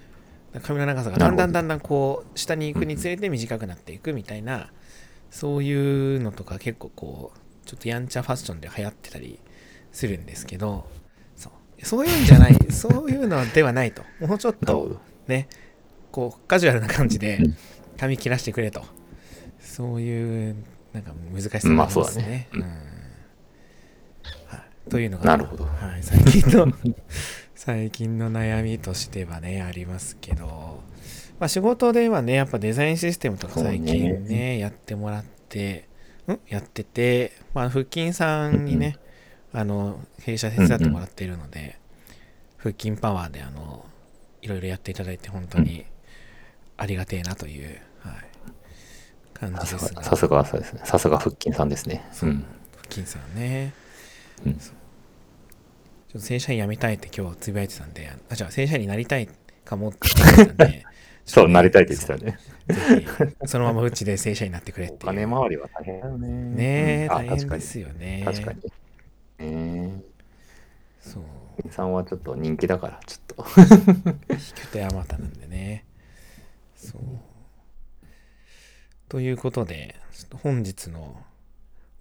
[0.62, 4.70] 髪の長さがだんだんだんだんこう下に行くにつれて短くなっていくみたいな
[5.30, 9.38] そういうのとか結構こうちょっとやんちゃファッションで流行ってたり
[9.92, 10.86] するんですけど
[11.82, 14.02] そういうんじゃないそういうのではないと。
[14.20, 15.48] もうちょっとね
[16.10, 17.56] こうカジュアルな感じでうん。
[17.98, 18.84] 髪切らしてくれと。
[19.60, 20.56] そういう
[20.92, 22.20] なんか難しさがありますまあそ
[22.52, 22.62] うん。
[24.46, 24.90] はい。
[24.90, 25.64] というのがなるほど。
[25.64, 26.72] はい、最近の
[27.54, 30.82] 最近の悩みとしてはねありますけど、
[31.38, 35.88] まあ、仕事ではねやっぱデザインシステムとか最近ねやってもらって
[36.32, 38.96] んやってて、まあ、腹筋さんにね、
[39.52, 41.78] あの弊社手伝ってもらっているので、
[42.58, 43.84] 腹筋パワーであの
[44.42, 45.84] いろいろやっていただいて本当に
[46.76, 48.14] ありがてえなという、はい、
[49.34, 50.02] 感さすじですが。
[50.02, 50.80] がさすがそうですね。
[50.84, 52.04] さすが腹筋さんですね。
[52.22, 52.44] うん。
[52.76, 53.72] 腹筋さんね、
[54.44, 54.54] うん。
[54.54, 54.70] ちょ
[56.10, 59.28] っと正社員辞めたいって今日つぶやいてたんであじゃあ正社員になりたい
[59.64, 60.84] かもって言ってたんで
[61.26, 62.38] そうなりたいって言ってたよね。
[62.68, 63.06] ぜ
[63.42, 66.28] ひそのままうちで正社員になってくれってお金回りは大変だよね。
[66.28, 67.12] ねえ、うん。
[67.12, 67.62] あ大変で確かに。
[67.62, 68.60] すよね確かに
[69.38, 70.02] ね
[71.00, 71.22] そう。
[71.64, 73.60] えさんはちょっと人気だからちょっと。
[73.60, 75.84] 引く手あまたなんでね。
[76.76, 77.00] そう。
[79.08, 81.24] ということでちょっと本日の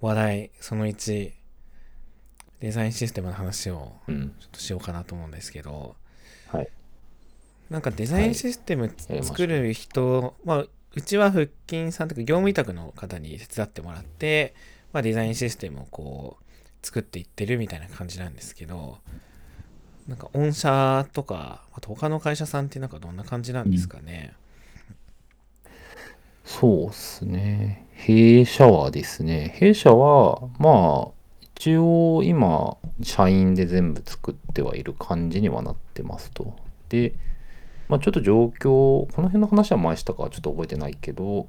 [0.01, 1.31] 話題その1
[2.59, 4.35] デザインシステムの話をうん。
[4.39, 5.95] ちょっとしようかなと思うんですけど。
[6.51, 6.69] はい。
[7.69, 14.55] なんかデザインシステム作る人、まあ、うちは腹筋さんとか業務委託の方に手伝ってもらって、
[14.93, 16.43] まあ、デザインシステムをこう
[16.81, 18.97] 作っていってるみたいな感じなんですけど
[20.07, 24.33] なんか御社とかあと他の会社さんってなんかどんな感じなんですかね、
[26.45, 27.85] そうっすね。
[27.91, 29.53] 弊社はですね。
[29.57, 36.55] 弊社はまあ一応今社員で全部作ってはいる感じにはなってますと。
[36.87, 37.13] で
[37.89, 41.47] まあちょっと状況この辺の話は前したかはちょっと覚えてないけど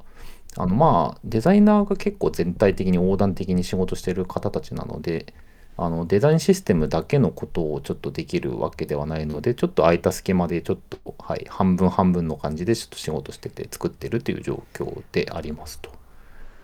[0.58, 5.32] あのまあデザイナーが結構全体的に横断的に仕事してる方たちなので
[5.76, 15.92] あのデザインシステムだけのことをちょっとできるわけではないのでちょっと空いた隙間でちょっと、はい、半分半分の感じでちょっと仕事してて作ってるという状況でありますと。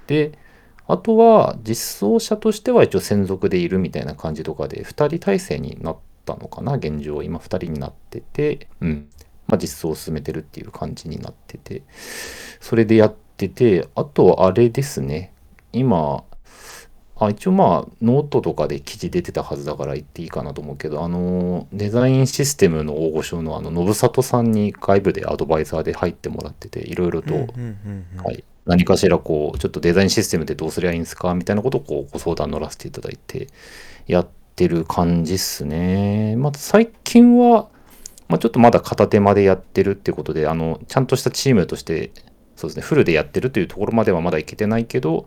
[0.08, 0.36] で
[0.88, 9.08] あとは実装者としては一応専属でいるみたいな感じとかで2人体制になったのかな現状今2人になってて、うん
[9.46, 11.82] まあ、実装を進めてるっていう感じになってて
[12.60, 15.32] それでやっててあとあれですね。
[15.72, 16.24] 今
[17.16, 33.48] あ一応まあノートとかで記事出てたはずだから言っていいかなと思うけどあのデザインシステムの大御所のあの信里さんに外部でアドバイザーで入ってもらってていろいろと、はい、何かしらこうちょっとデザインシステムってどうすりゃいいんですかみたいなことをこうご相談乗らせていただいて
[34.06, 36.36] やってる感じっすね。
[36.36, 37.68] まあ、最近は、
[38.28, 42.10] まあ、ちょっとまだ片手間でやってるってことであのちゃんとしたチームとして
[42.56, 42.82] そうですね。
[42.82, 45.26] フルでやってるというところまではまだいけてないけど、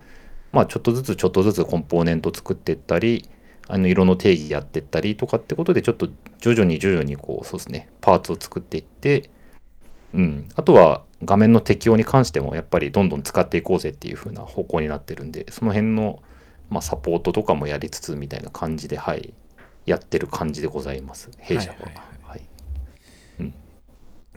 [0.52, 3.30] まあ、ちょっとずつちょっとずつコンポーネント作っていったり
[3.68, 6.08] あの色の定義やっていったりとかってことでちょっと
[6.40, 7.90] 徐々に徐々にこうそうですね。
[8.02, 9.30] パーツを作っていって
[10.13, 16.24] うん、あとは画面の適用に関してもやっぱりどんどん使っていこうぜっていう風な方向になってるんでその辺の、
[16.70, 19.34] まあ、サポートとかもやりつつみたいな感じではい。
[19.88, 21.32] やってる感じでございます。
[21.40, 21.78] 弊社は。
[21.78, 22.16] はいはいはい。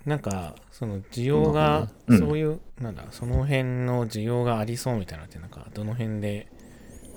[0.07, 2.19] なんかその需要がうん。
[2.19, 6.47] そういう、なんだその辺の需要がありそうみたいなのってなんかどの辺で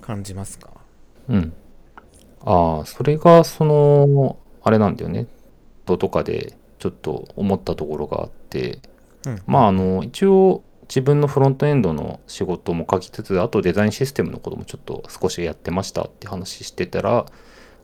[0.02, 0.70] 感じますか？
[1.30, 1.54] うん。
[2.46, 5.28] ああ、それが、その、あれなんだよね。
[5.86, 8.80] ととかで、ちょっと思ったところがあって、
[9.26, 9.42] うん。
[9.48, 17.26] まあ、あの、一応、自分のフロントエンドの仕事も書きつつ、あとデザインシステムのこともちょっと少しやってましたって話してたら、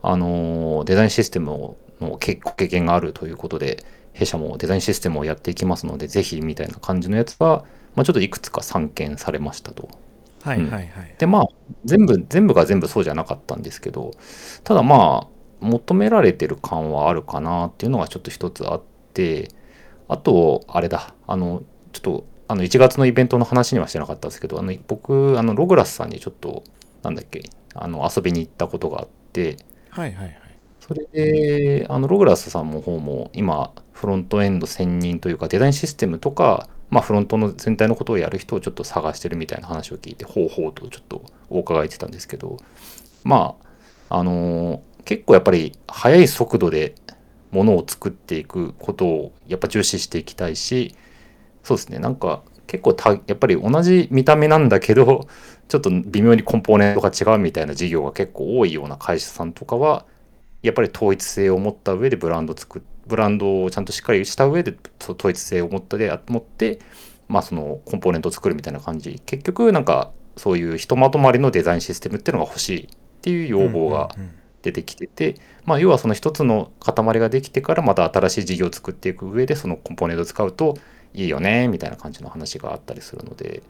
[0.02, 3.86] あの、デザインシステムの結構経験があるということで、
[4.20, 7.64] 弊社もデザインシステムをやっていきますので、ぜひみたいな感じのやつが、
[7.96, 9.84] まあ、ちょっといくつか散見されましたと。
[9.88, 9.92] うん。
[10.50, 10.70] はいはい。
[10.70, 11.48] はい、でまあ
[11.86, 14.12] 全部全部が全部そうじゃなかったんですけど
[14.64, 15.28] ただまあ
[15.60, 18.82] 求められてる感はあるかなっていうのがちょっと一つあっ
[19.14, 19.50] て
[20.08, 21.14] あとあれだ。
[21.28, 26.64] あのちょっとあの1月のイベントの話にはしてなかったんですけどあの僕あのログラスさんにちょっと
[27.04, 27.44] なんだっけ
[27.76, 29.58] あの遊びに行ったことがあって
[29.90, 30.49] はいはいはい
[30.90, 42.58] それであのログラスさんの方も今フロントエンド専任というかデザインシステムとか、まあ、フロントの全体のことをやる人をちょっと探してるみたいな話を聞いてほうほうとちょっとお伺いしてたんですけど
[43.24, 43.56] ま
[44.10, 46.96] ああのー結構やっぱり速い速度で
[47.52, 50.96] ものを作っていくことをやっぱ重視していきたいし
[51.64, 55.28] そうですねなんか結構たやっぱり同じ見た目なんだけど
[55.68, 60.06] ちょっと微妙にコンポーネントが違うみたいな事業が結構多いような会社さんとかは
[60.62, 66.80] やっぱり統一性を持った上でブランド作ブランドをちゃんとしっかりした上で統一性を持ったで持って
[67.28, 69.22] まあそのコンポーネントを作るみたいな感じ。
[69.26, 72.88] 結局なんかそういうひとまとまりのデザインシステムっていうのが欲しいっ
[73.22, 74.10] ていう要望が
[74.62, 80.78] 出てきてて、まあ要はその一つの塊ができてからまた新しい事業を作っていく上でそのコンポーネントを使うと
[81.14, 83.64] いいよねみたいな感じの話があったりするので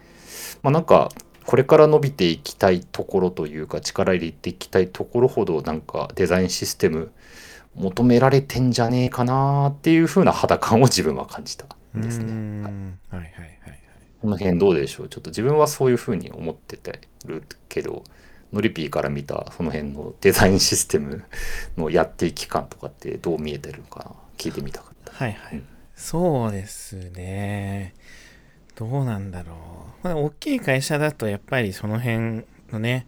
[0.62, 1.10] まあなんか
[1.50, 7.12] これから伸びていきたいところというか力入れていきたいところほどなんかデザインシステム
[7.74, 11.66] 求められてんじゃねえかなっていう風な肌感を自分は感じた。
[11.98, 12.02] ん。
[12.02, 12.40] ですね。
[13.10, 13.32] はい、はい。
[13.34, 13.60] はい。
[13.64, 13.80] はい。
[14.22, 15.94] この辺どうでしょうちょっと自分はそうい。
[15.94, 18.04] う風に思っててるけど
[18.54, 21.24] ノリピーから見たその辺のデザインシステム
[21.78, 22.34] のやってい。
[22.34, 24.52] き感とかってどう見えてるのかな聞い。
[24.54, 25.14] てみたかった。
[25.14, 25.34] はい。
[25.34, 25.58] はい。
[25.58, 27.96] うん、そうですね。
[28.80, 29.54] どうなんだろ
[30.04, 30.08] う。
[30.08, 33.08] まあ、大きい会社だとやっぱりその辺のね、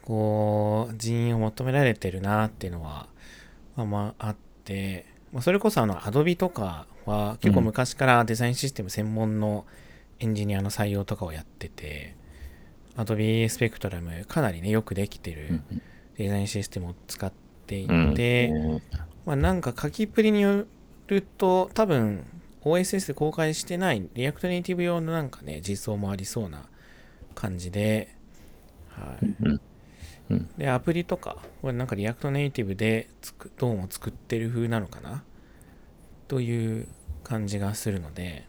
[0.00, 3.08] こう、人員を求められてるなっていうのは、
[3.76, 9.66] まあまああって、まあ、それこそあの Adobe とかは結構昔からデザインシステム専門の
[10.20, 12.16] エンジニアの採用とかをやってて、
[12.96, 15.60] Adobe Spectrum かなりね、よくできてる
[16.16, 17.30] デザインシステムを使っ
[17.66, 18.80] ていて、
[19.26, 20.64] まあ、なんか書きっぷりによ
[21.08, 22.24] ると、多分
[22.64, 26.62] OSS で公開してない React Native 用のなんかね、実装もありそうな
[27.34, 28.14] 感じで、
[28.88, 29.60] はい。
[30.56, 33.08] で、アプリとか、これなんか React Native で
[33.58, 35.22] どうも作ってる風なのかな？
[36.26, 36.88] という
[37.22, 38.46] 感じがするので、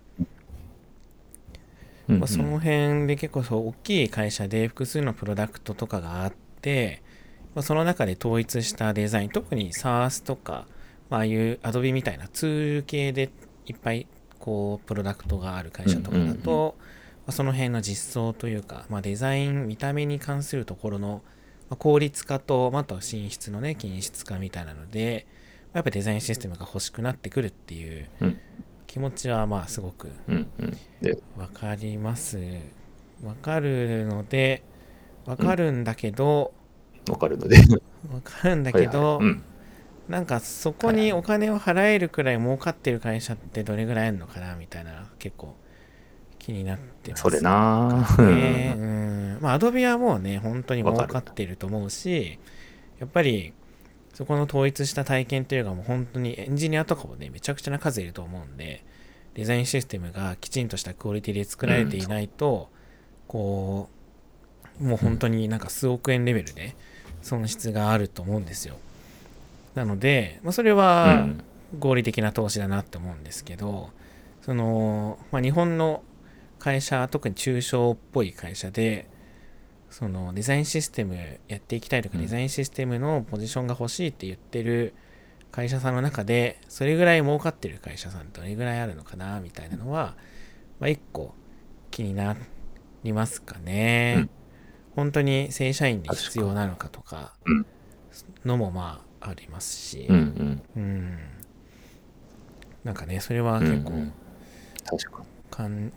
[2.08, 7.02] まあ、その辺で結構そう大きい会社で複数のプロダクトとかがあって、
[7.56, 10.68] まあ、その中で統一したデザイン特に SARS とか、
[11.10, 13.30] まああいう Adobe みたいなツール系で
[13.66, 14.08] いっぱい
[14.40, 16.86] こうプロダクトがある会社とかだと、ま
[17.28, 21.22] あ、その辺の実装というか、まあ、デザイン見た目に関するところの、
[21.70, 25.26] ま効率化と、まあ、とは品質のね均質化みたいなので、
[25.74, 28.08] まやっぱデザインシステムが欲しくなってくるっていう
[28.88, 30.10] 気持ちはまあすごく
[31.38, 32.38] わかります。
[33.24, 34.64] わかるので、
[35.26, 36.54] わかるんだけど、
[37.10, 37.58] わかるので。
[38.14, 39.20] わかるんだけど、
[40.08, 45.56] なんかそこにお金を払えるくらい儲かってる会社ってどれぐらいあるのかなみたいな結構
[46.38, 48.76] 気になってます、それなね。
[48.78, 49.38] うん。
[49.42, 52.38] まあアドビはもうね、本当に儲かってると思うし、
[53.00, 53.54] やっぱり
[54.14, 58.86] そこの統一した体験っていうかもう本当にエンジニアとかもね、めちゃくちゃな数いると思うんで、
[59.34, 62.70] デザインシステムがきちんとしたクオリティで作られていないと、
[63.28, 63.90] こ
[64.80, 66.76] う、もう本当になんか数億円レベルで
[67.22, 68.78] 損失があると思うんですよ。
[69.76, 71.28] なので、まあ、それは
[71.78, 73.92] 合理的な投資だなって思うんですけど、
[74.42, 76.02] その、まあ、日本の
[76.60, 79.08] 会社、特に中小っぽい会社で、
[79.90, 81.16] そのデザインシステム
[81.48, 84.94] やっていきたいとか、デザインシステムのポジションが欲しいって言ってる
[85.52, 90.16] 会社さんの中で、それぐらい儲かってる会社さんどれぐらいあるのかな、みたいなのは、
[90.80, 91.34] まあ、一個
[91.92, 92.36] 気にな
[93.04, 94.16] りますかね。
[94.18, 94.30] うん、
[94.96, 97.34] 本当に正社員で必要なのかとか、
[98.46, 101.18] のもまあありますし、うん、うん、
[102.84, 103.92] なんかね、それは結構、
[105.50, 105.92] 感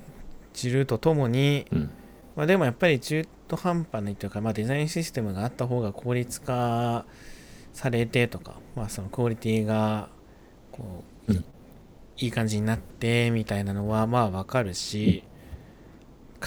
[0.55, 1.91] じるとともに、うん。
[2.37, 7.05] まあ、でもやっぱり中途半端にというか、まあ、デザインシステムがあった方が効率化
[7.73, 10.09] されてとか、まあ、そのクオリティが
[10.71, 11.45] こう、うん、
[12.17, 15.25] いい感じになってみたいなのはまあわかるし、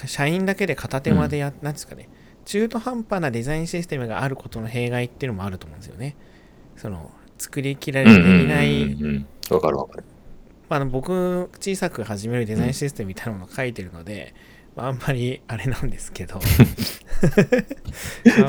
[0.01, 2.09] うん、社員だけで片手間でや、うん、なんですかね。
[2.45, 6.15] 中途半端なデザインシステムがあることの弊害っていうのもあると思うんですよね。
[6.81, 9.25] その作りきられていない。
[9.51, 10.03] わかるわかる。
[10.67, 14.33] まあ、僕小さく始めるデザインシステムみたいなものを書いてるので、
[14.75, 16.39] まあ、あんまりあれなんですけど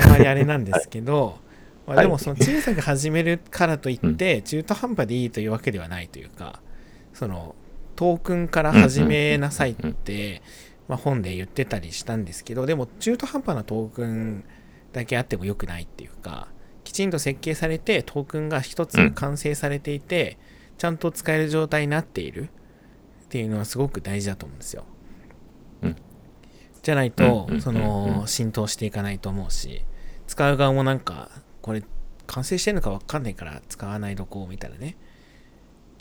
[0.00, 1.40] あんまりあれなんですけど、
[1.86, 6.62] まあ、でもその小さく始めるからといって中途半端でいいというわけではないというか
[7.12, 7.54] その
[7.96, 10.40] トークンから始めなさいって、
[10.88, 14.44] まあ、本で言ってたりしたんですけどでも中途半端なトークン
[14.92, 16.48] だけあっても良くないっていうか
[16.92, 20.38] きちんと設計されてトークンが一つ完成されていて
[20.78, 22.50] ちゃんと使える状態になっている。
[23.24, 24.84] っていうのはすごく大事だと思うんですよ。
[26.82, 29.84] じゃないと、その、浸透していかないと思うし、
[30.26, 31.30] 使う側もなんか、
[31.62, 31.82] これ、
[32.26, 34.96] 完成してんのかわかんないから使わないどこうみたいなね。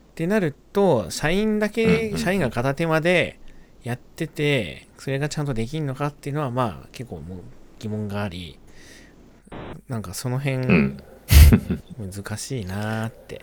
[0.10, 3.39] ってなると、社員だけ、社員が片手間で
[3.84, 7.39] やってて、それがちゃんとできんのかっていうのは、まあ、結構もう
[7.80, 8.60] 疑問があり、
[9.88, 10.98] なんかその辺、
[11.98, 13.42] 難しいなーって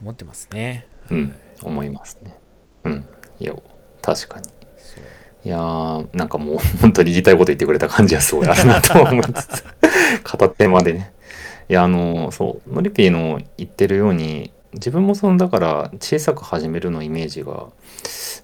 [0.00, 0.86] 思ってますね。
[1.10, 2.38] うん、思いますね。
[2.84, 3.04] うん。
[3.38, 3.54] いや、
[4.02, 4.56] 確かに。
[5.46, 9.64] いやーなんかもう 本当に言いたいこと言ってくれた感じはすごいあるなと思いつつ
[10.24, 11.12] 片手までね
[11.68, 17.68] いやあのそうノリピーの言ってるように自分もそのだから小さく始めるのイメージが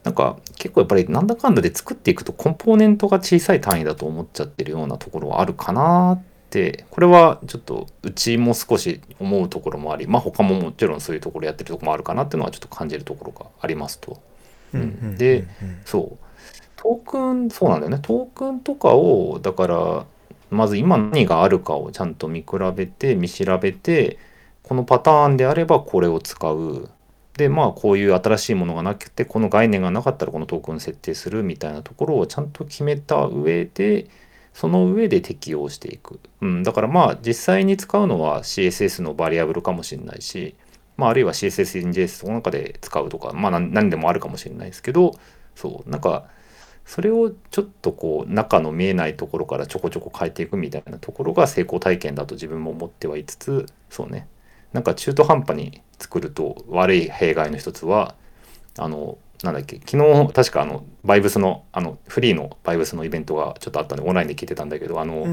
[0.04, 14.20] なんか結構やっぱりなんだかんだで作っていくとコンポーネントが小さい単位だと思っちゃってるようなところはあるかなってこれはちょっとうちも少し思うところもありまあ他ももちろんそういうところやってるところもあるかなっていうのはちょっと感じるところがありますと。
[14.74, 15.46] うんで
[15.84, 16.18] そう
[16.76, 17.80] トークンそうなん。
[17.80, 20.06] だよねトークンとかをだから
[20.50, 24.18] まず今何があるかをちゃんと見比べて見調べて
[24.62, 26.90] このパターンであればこれを使う。
[27.36, 34.06] でまあこういう新しいものがなくてこの概念がなかったらこのトークン設定するみたいなところをちゃんと決めた上で
[34.52, 40.54] その上で適用していく、うん、だからまあ実際に使うのは CSS のバリアブルかもしれないし、
[40.96, 45.14] まあ、あるいは CSS in JS の中で使うとかまあ何でもあるかもしれないですけど
[45.54, 45.90] そう。
[45.90, 46.26] なんか
[46.84, 54.28] それをちょっとこう中の見えないところからちょこちょこ変えていくみたいなところが成功体験だと自分も思ってはいつつそうね。
[54.72, 58.14] なんか中途半端に作ると悪い弊害の一つは
[58.78, 65.28] あのなんだっけ昨日確かあの Vibes のあの freee の Vibes のイベントがちょっとあったんでオンラインで聞いてたんだけどあの、いわ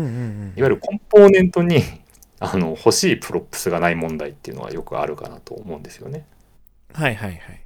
[0.55, 1.83] ゆるコンポーネントに
[2.39, 6.25] あの欲しい props がない問題っていうのはよくあるかなと思うんですよね。
[6.93, 7.61] はいはいはい。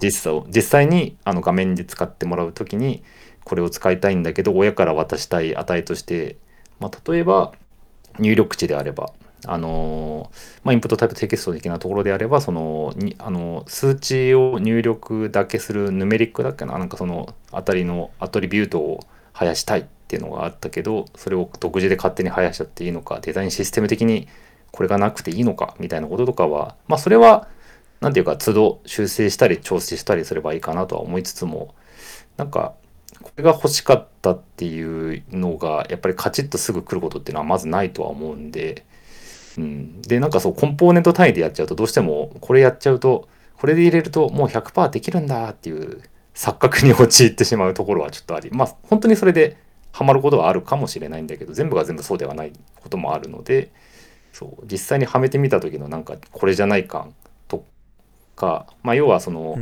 [0.00, 3.04] 実際実際にあの画面で使ってもらう時に
[3.44, 6.36] これを使いたいんだけど親から渡したい値として、
[6.80, 7.52] まあ、例えば
[8.18, 9.12] 入力値であれば
[9.44, 10.30] あの
[10.62, 16.78] まあ、インプットタイプテキスト的なところであればそのにあの数値を入力だけするヌメリックだっけな？
[16.78, 19.00] なんかそのあたりのアトリビュートを
[19.32, 24.28] 生やしたいっていうのがあったけどそれを独自で勝手に生やしちゃっていいのかデザインシステム的に
[24.70, 27.48] これがなくていいのかみたいなこととかはまあそれは
[28.00, 31.74] 何て言うか都度修正したり調整したりすればいいかなとは思いつつも
[32.36, 32.74] なんか
[33.20, 38.86] これが欲しかったっていうのがやっぱりカチッとすぐ来ることっていうのはまずないとは思うんで。
[39.58, 46.02] うん、でなんかそうコンポーネント単位でやっちゃうとどうしてもこれやっちゃうとこれで入れるともう100%できるんだっていう
[46.34, 48.50] 錯覚に陥ってしまうところはちょっとあり。
[48.50, 49.56] まあ本当にそれで
[49.92, 53.70] ハマることはあるかもしれないんだけど全部が全部そうではないこともあるので
[54.32, 57.14] そう実際にはめてみた時のなんかこれじゃない感
[57.46, 57.64] と
[58.34, 59.58] か、まあ、要はその、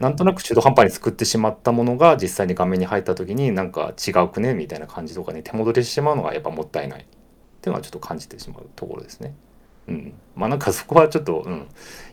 [0.00, 7.06] なんとなく中途半端に作ってしまったものが実際に画面に入った時になんか違うくねみたいな感じとかに手戻りしてしまうのがやっぱもったいない。
[7.60, 9.34] っていうのはちょっと感じてしまうところですね。
[9.86, 11.68] うん、まあなんかそこはちょっと、うん、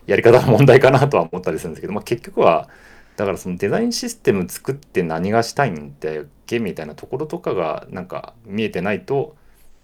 [0.06, 2.68] やり方の問題かなとは思ったりするんですけど、まあ、結局は
[3.16, 9.36] だからそのデザインシステム作って何がしたいんだっけみたいなところとかがなんか見えてないと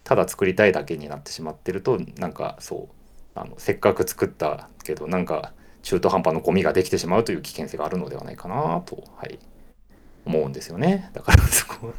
[0.03, 9.39] ただ作りたいだけになってしまってるとなんかそうあのせっかく作ったけどなんか中途半端のゴミができてしまうという危険性があるのではないかなと、はい、
[10.25, 11.11] 思うんですよね。
[11.13, 11.93] だからそこ、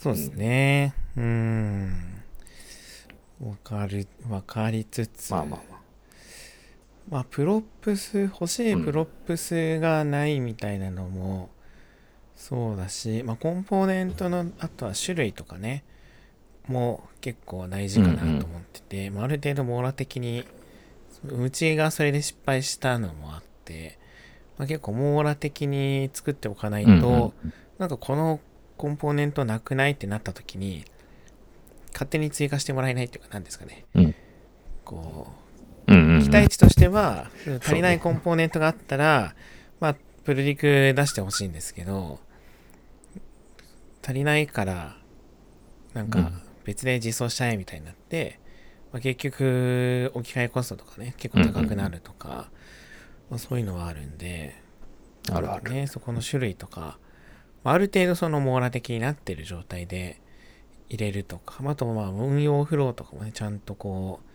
[0.00, 2.22] そうですね、うん。
[3.44, 5.30] わかる、わかりつつ。
[5.30, 5.80] まあまあまあ。
[7.10, 11.50] まあ、 props、欲しい props がないみたいなのも、
[12.34, 15.84] そうだし、まあ、コンポーネントの、あとは種類とかね、
[16.66, 20.46] も結構大事かなと思ってて、うんうん、まあ、ある程度網羅的に、
[21.28, 23.98] うちがそれで失敗したのもあって、
[24.56, 27.32] まあ、結構網羅的に作っておかないと、うんうん、
[27.76, 28.40] なんかこの
[28.80, 30.86] コンポーネントなくないってなった時に、
[31.92, 33.84] 勝手に追加してもらえないっていうか、何ですかね。
[33.94, 34.14] うん、
[34.86, 35.30] こ
[35.86, 39.34] う、うんうんうん、期待値としては、足りないコンポーネントがあったら、
[39.80, 42.20] まあ、プルリク出してほしいんですけど、
[44.02, 44.96] 足りないから、
[45.92, 46.32] なんか
[46.64, 48.40] 別で実装したいみたいになって、
[48.92, 52.44] まあ、結局置き換えコストとかね、結構高くなるとか、うんうん。
[52.44, 52.48] ま
[53.32, 54.56] あ、そういうのはあるんで、
[55.30, 55.70] あるある。
[55.70, 56.98] ね、そこの種類とか、
[57.64, 60.20] ある程度その網羅的になってる状態で、
[60.90, 64.26] 入れるとか、あとまあ運用フローとかもね、ちゃんとこう、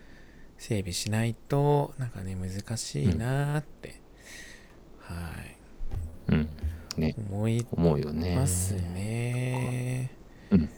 [0.58, 4.00] 整備しないと、なんかね、難しいなって、
[5.10, 5.56] うん、はい。
[6.28, 6.48] うん。
[6.96, 7.14] ね。
[7.30, 8.36] 思い思うよね。
[8.36, 10.10] ますね。
[10.50, 10.70] うん。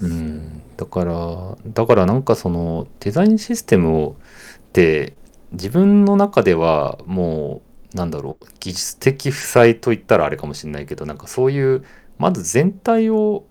[0.00, 0.62] うん。
[0.76, 4.16] だから、だからなんかそのデザインシステムを
[4.58, 5.14] って
[5.52, 11.84] 自分の中ではもうなんだろう技術的負債といったらあれかもしれないけどなんかそういう
[12.18, 13.44] まず全体を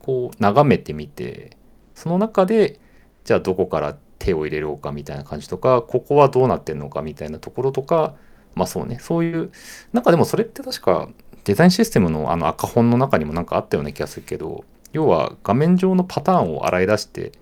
[0.00, 1.56] こう眺めてみて
[1.94, 2.80] その中で
[3.24, 8.14] じゃあどこから手を入れようかみたいな感じとかここはどうなってんのかみたいなところとか
[8.54, 9.50] まあそうねそういう
[9.92, 11.08] なんかでもそれって確か
[11.44, 17.32] デザインシステムのあの赤本の中にもなんかあったような気がするけど要は画面上のパターンを洗い出して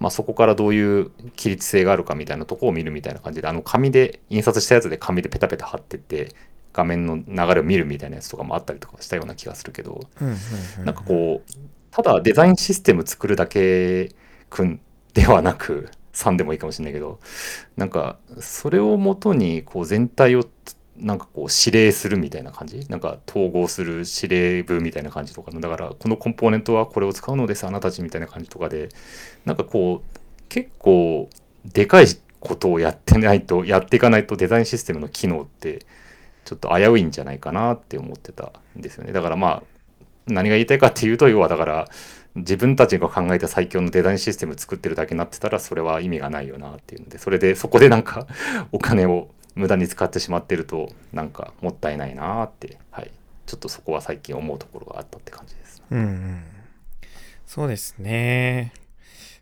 [0.00, 6.34] まあ、そこからどういう規律性があるかみたいなとこを見るみたいな感じであの紙で印刷したやつで紙でペタペタ貼ってって
[6.72, 10.34] 画面の流れを見るみたいなやつとかもあったりとかしたような気がするけど、うんうん
[10.78, 11.52] うんなんかこう
[11.90, 14.14] ただデザインシステム作るだけ
[14.48, 14.80] くん
[15.12, 17.18] ではなく3でもいいかもしれないけど
[17.76, 20.44] なんかそれをもとにこう全体を
[21.00, 22.86] なんかこう指令するみたいな感じ？
[22.88, 25.50] なんか統合する指令部みたいな感じとか？
[25.50, 28.88] のだからこのコンポーネントはこれを使うのですあなたたちみたいな感じとかで。
[29.44, 30.20] なんかこう
[30.50, 31.30] 結構
[31.64, 32.06] でかい
[32.40, 35.86] ことをやってないとやっていかないとデザインシステムの機能って
[36.44, 39.12] ちょっと危ういんじゃないかなって思ってたんですよね。
[39.12, 39.62] だからまあ
[40.26, 41.88] 何が言いたいかっていうと要はだから
[42.34, 48.26] 自分たちが考えた最強のデザインシステム作ってるだけになってたらそれは意味がないよなっていうのでそれでそこでなんか
[48.72, 53.10] お金を無駄に使ってしまってるとなんかもったいないなってはい
[53.46, 55.82] ちょっとそこは最近思うところがあったって感じです。
[55.90, 56.42] うんうん。
[57.46, 58.72] そうですね。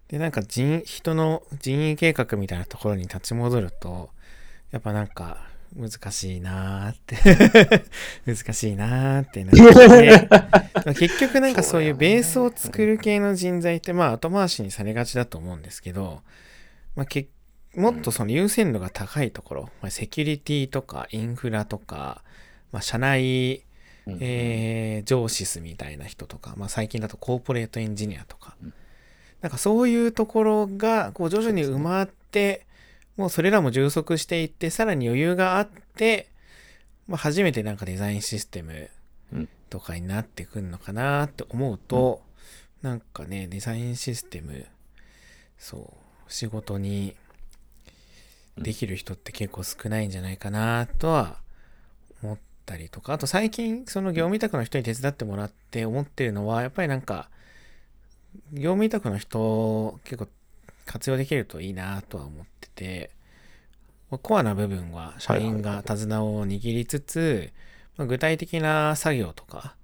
[0.08, 4.08] で、なんか人、人の人員計画みたいなところに立ち戻ると、
[4.70, 5.46] やっぱなんか
[5.76, 7.84] 難しいなーって
[8.24, 16.22] 難しいなーってなって、まあ結局なんかそういうベースを作る系の人材ってまあ後回しにされがちだと思うんですけど、
[16.96, 17.28] まあ、け
[17.78, 22.22] もっとその優先度が高いところ、まあ、セキュリティとかインフラとか、
[22.72, 23.64] まあ、社内
[24.08, 24.18] うん。
[24.20, 28.72] えー、ジョーシスみたいな人とか、まあ、最近だとコーポレートエンジニアとか、うん。
[29.42, 32.66] なんかそういうところがこう徐々に埋まって、
[33.16, 36.28] もうそれらも充足していって、さらに余裕があって、
[37.06, 38.90] まあ、初めてなんかデザインシステム
[39.32, 39.48] うん。
[39.68, 42.22] とかになってくるのかなって思うと、
[42.80, 44.64] なんかね、デザインシステム、
[45.58, 45.92] そ
[46.26, 47.14] う、仕事に
[48.58, 51.38] できる人って結構少ないんじゃないかなとは
[52.22, 57.30] 思ったりとか、あと最近その業務委託の人に手伝ってもらって思ってるのは、やっぱりなんか、
[58.52, 60.28] 業務委託の人結構
[60.86, 63.10] 活用できるといいなとは思ってて、
[64.22, 67.52] コアな部分は社員が手綱を握りつつ、
[67.96, 69.76] まあ具体的な作業とか、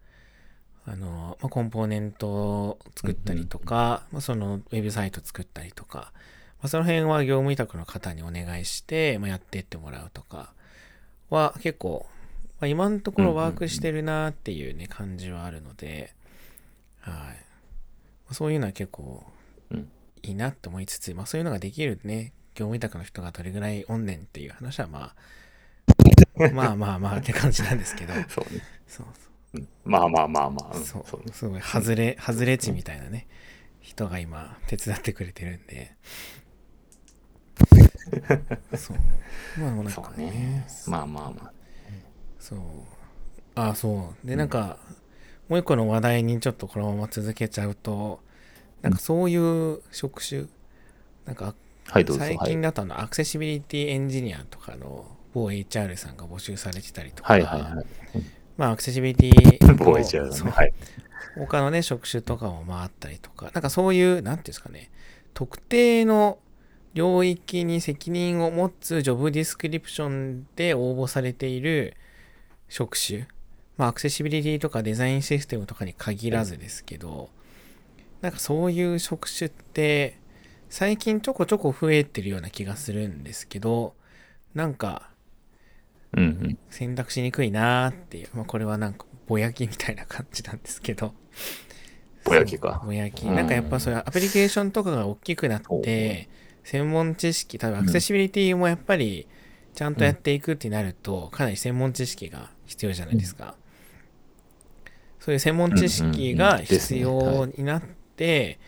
[0.86, 6.12] あの、まあ、コンポーネントを作ったりとか、まあ、そのウェブサイト作ったりとか、
[6.64, 10.54] まあ、その辺は業務委託の方にお願いして、まあ、やってってもらうとか
[11.28, 12.06] は結構、
[12.58, 16.14] まあ、今のところワークしてるなっていうね、感じはあるので、
[17.00, 17.12] は
[18.30, 18.34] い。
[18.34, 19.22] そういうのは結構
[19.68, 19.90] うん。
[20.22, 25.12] いいなって思いつつ、まあそういうのができるね、業務委託の人がどれぐらいおんねんっていう話はま
[26.38, 28.62] あ、 まあまあまあって感じなんですけど、そうね。
[28.86, 29.06] そう。
[29.52, 29.68] うん。
[29.84, 30.82] まあまあまあまあ、うん。
[30.82, 31.04] そう。
[31.06, 31.32] そうね。
[31.34, 33.26] すごい外れ、外れ値みたいなね、
[33.82, 35.94] 人が今手伝ってくれてるんで。
[38.76, 38.96] そう。
[39.60, 40.30] まあでもなんかね。
[40.30, 40.66] ね。
[40.86, 41.52] まあまあまあ。
[42.38, 42.58] そう。
[43.54, 44.26] ああ、そう。
[44.26, 44.78] で、なんか、
[45.48, 48.20] もう一個の話題にちょっとこのまま続けちゃうと、
[48.82, 50.44] なんかそういう職種、
[51.26, 51.54] なんか
[51.86, 57.86] はい最はい近だとあの、アクセシビリティエンジニアとかの某 HR さんが募集されてたりとか、はいはいはい。
[58.56, 60.72] まあアクセシビリティボーイチャーだそうねはい。
[61.36, 64.90] 他のね、職種とかもまああったりとか、なんかそういう、なんていうんですかね、
[65.34, 66.38] 特定の
[66.94, 71.96] 領域に責任を持つジョブディスクリプションで応募されている
[72.68, 73.26] 職種、
[73.76, 77.30] まあアクセシビリティとかデザインシステムとかに限らずですけど、
[78.22, 80.18] なんかそういう職種って
[80.70, 83.94] 最近ちょこちょこ増えてるような気がするんですけど、
[84.54, 85.10] なんか
[86.16, 86.58] うんうん。
[86.70, 91.12] 選択しにくいなーっていう、まあこれはなんかぼやきみたいな感じなんですけど、
[92.24, 92.82] ぼやきか。
[92.84, 93.26] ぼやき。
[93.26, 93.34] うん。
[93.34, 96.28] なんかやっぱそういうアプリケーションとかが大きくなって、
[96.64, 99.28] 専門知識、例えばアクセシビリティもやっぱり
[99.74, 103.54] ちゃんとやっていくってなると、かなり専門知識が必要じゃないですか。
[105.20, 107.82] そういう専門知識が必要になっ
[108.16, 108.58] て、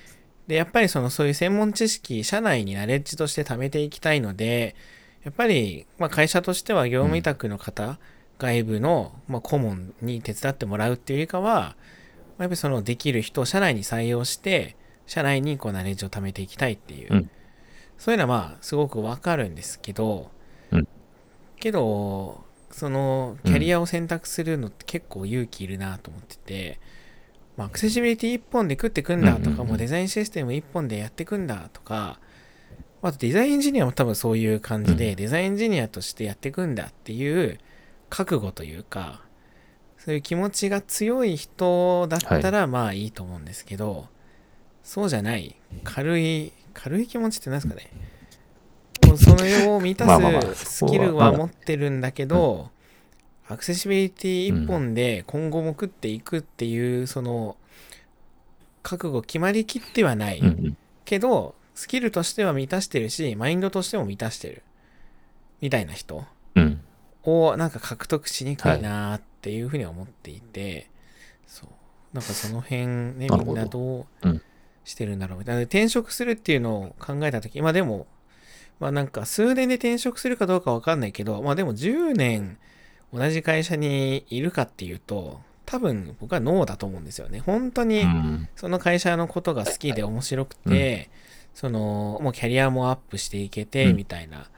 [0.47, 4.77] で、やっぱりそのそういう専門知識、社内にナレッジとして貯めていきたいので、
[5.25, 7.99] やっぱり、まあ、会社としては業務委託の方、
[8.39, 11.75] 外部の、まあ、顧問に手伝ってもらうっていうよりかは、まあやっ
[12.39, 14.77] ぱりそのできる人を社内に採用して、
[15.07, 17.31] 社内にこうナレッジを貯めていきたいっていう、うん
[17.99, 20.31] そういうのはまあすごくわかるんですけど、
[20.71, 20.89] うん。
[21.59, 26.81] けど、そのキャリアを選択するのって結構勇気いるなと思ってて、
[27.57, 32.21] まあ、アクセシビリティ一本で食ってくんだとか、もうデザインシステム一本でやってくんだとか、
[33.03, 35.17] あとデザインエンジニアも多分そういう感じで、うん。
[35.17, 37.59] デザインエンジニアとしてやっていくんだっていう
[38.11, 39.23] 覚悟というか、
[39.99, 44.09] そういう気持ちが強い人だったらまあいいと思うんですけど、
[44.83, 47.91] そうじゃない、軽い、軽い気持ちって何ですかね？
[49.07, 52.71] もうその世を満たすスキルは持ってるんだけど、
[53.49, 57.57] アクセシビリティ一本で今後も食っていくっていう、その、
[58.83, 60.43] 覚悟決まりきってはない。
[61.05, 64.63] けど、スキルとしては満たしてるし、マインドとしても満たしてる。
[65.61, 66.25] みたいな人
[66.55, 66.81] うん。
[67.23, 70.91] をなんか獲得しにくいなっていうふうに思っていて、
[71.47, 71.69] そう。
[72.13, 74.43] なんかその辺ねみんなどううん
[74.87, 75.63] してるんだろうみたいな。
[75.63, 78.07] 転職するっていうのを考えた時まあでも
[78.81, 82.57] まあなんか数年で転職するかどうかわかんないけどまあでも10年
[83.13, 87.41] 同じ会社にいるかっていうと多分僕はノーだと思うんですよね。
[87.41, 88.49] 本当に、うん。
[88.55, 91.11] その会社のことが好きで面白くて、
[91.55, 93.97] そのもうキャリアもアップしていけてうん。
[93.97, 94.49] みたいな、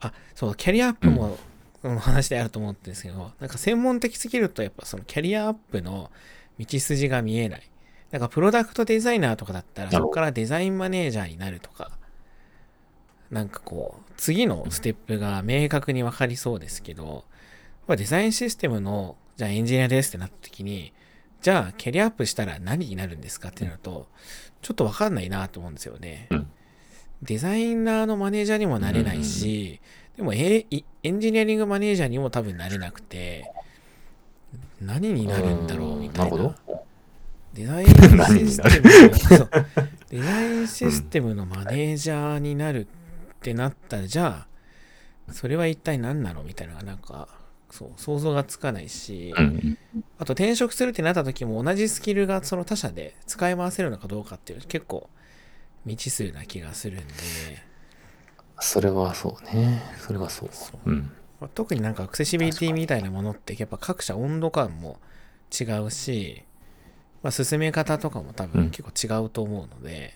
[0.00, 1.38] あそうキャリアアップも
[1.80, 6.10] その話であると思うんですけどなんか専門的すぎるとやっぱそのキャリアアップの
[6.58, 7.62] 道筋が見えない
[8.10, 11.90] なんかプロダクトデザイナーとかだったらそこからデザインマネージャーになるとか
[13.30, 17.24] なんかこう次のステップが明確に分かりそうですけど
[17.88, 20.92] まあデザインシステムのじゃあエンジニアですってなった時に
[21.42, 24.06] じゃあキャリアアップしたら何になるんですかってなると
[24.62, 26.28] ちょっと分かんないなと思うんですよね。
[26.30, 26.50] うん
[27.22, 29.80] デザイナーのマネージャーにもなれないし、
[30.18, 30.66] でもエ
[31.02, 33.50] ンジニアリングマネージャーにも多分なれなくて
[34.82, 36.36] 何になるんだろうみたいな。
[36.36, 36.85] なるほど。
[37.56, 39.48] デザインシステム
[40.10, 42.88] デザインシステムのマネージャーになるっ
[43.40, 44.46] てなったら、じゃ
[45.28, 47.28] あ、それは一体何なのみたいななんか、
[47.70, 49.78] そう、想像がつかないし、うん
[50.18, 55.08] あと転職するってなった時も同じスキルがその他社で使い回せるのかどうかっていう結構
[55.84, 57.14] 未知数な気がするんで、
[58.60, 59.82] それはそうね。
[59.98, 60.50] それはそう。
[60.84, 61.10] うん。
[61.40, 64.98] まあ特になんかアクセシビリティみたいなものってやっぱ各社温度感も
[65.58, 66.42] 違うし、
[67.22, 70.14] まあ、進め方とかも多うん分結構違うと思うので、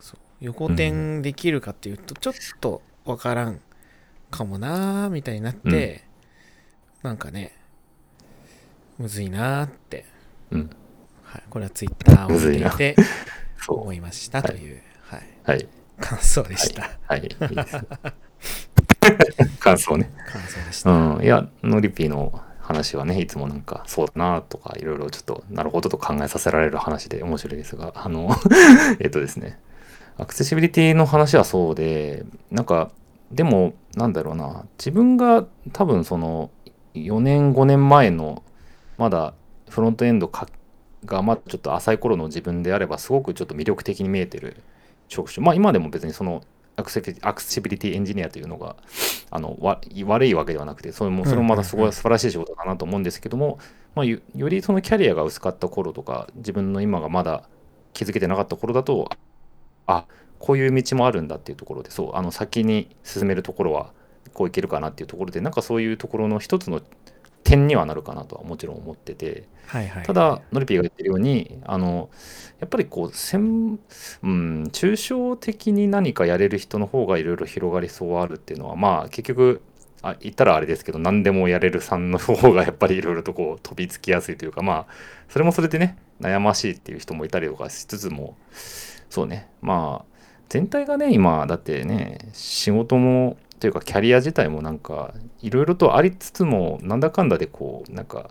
[0.00, 3.60] そう横転できるかっていうとちょっとわからん
[4.30, 6.04] かもなーみたいになって、
[7.02, 7.52] なんかね
[8.98, 10.04] むずいなーって、
[10.50, 10.70] うん。
[11.22, 12.96] はい、これはツイッターを見ていて
[13.60, 15.50] そ思いましたという、はい、う。
[15.50, 15.68] はい。
[16.00, 17.20] 感想でした、はい。
[17.22, 17.86] いいです。
[19.60, 20.10] 感想ね。
[20.26, 21.22] 感想でした、うん。
[21.22, 28.28] いや、ノリピーの話はね、いつもなんか、そうだなとか、いろいろちょっと、なるほどと考えさせられる話で面白いですが、あの、
[28.98, 29.60] えっとですね、
[30.18, 32.90] アクセシビリティの話はそうで、なんか、
[33.30, 36.50] でも、なんだろうな、自分が多分その、
[36.94, 38.42] 4年、5年前の、
[38.98, 39.34] まだ
[39.68, 40.28] フロントエンド
[41.04, 44.56] が、まちょっと浅い頃の自分であれば、すごくちょっと魅力的に見えてる
[45.06, 45.44] 職種。
[45.44, 46.42] まあ、今でも別にその、
[46.76, 48.76] アクセシビリティエンジニアというのが
[49.30, 53.58] あのわ悪いわけではなくてそれもそれもまたすごい素晴らしい仕事だなと思うんですけども、
[53.94, 57.48] まあ、よよりそのキャリアが薄かった頃とか自分の今がまだ
[57.94, 59.10] 気づけてなかった頃だと
[59.86, 60.04] あ
[60.38, 63.92] こういう道もあるんだっていうところでそうあの先に進めるところは
[64.34, 66.82] こういけるかなっていうところでなんかそういうところの一つの
[67.46, 70.04] 点にはなるかなとはもちろん思っててはいはい。
[70.04, 72.10] ただノリピーが言ってるようにあの
[72.58, 73.78] やっぱりこう専、
[74.22, 79.62] うん、抽象的に何かやれる人の方がいろいろ広がりそうあるっていうのはまあ結局
[80.02, 84.86] あ言ったらあれですけど何でもやれるさんの方が やっぱりいろいろとこう飛びつきやすいというかまあ
[85.28, 88.36] それもそれでね悩ましいっていう人もいたりとかしつつも
[89.08, 89.48] そうね。
[89.62, 90.16] まあ
[90.48, 98.30] 全体がね今だってね仕事もというかキャリア自体もなんかいろいろとありつつもなんだかんだでこうなんか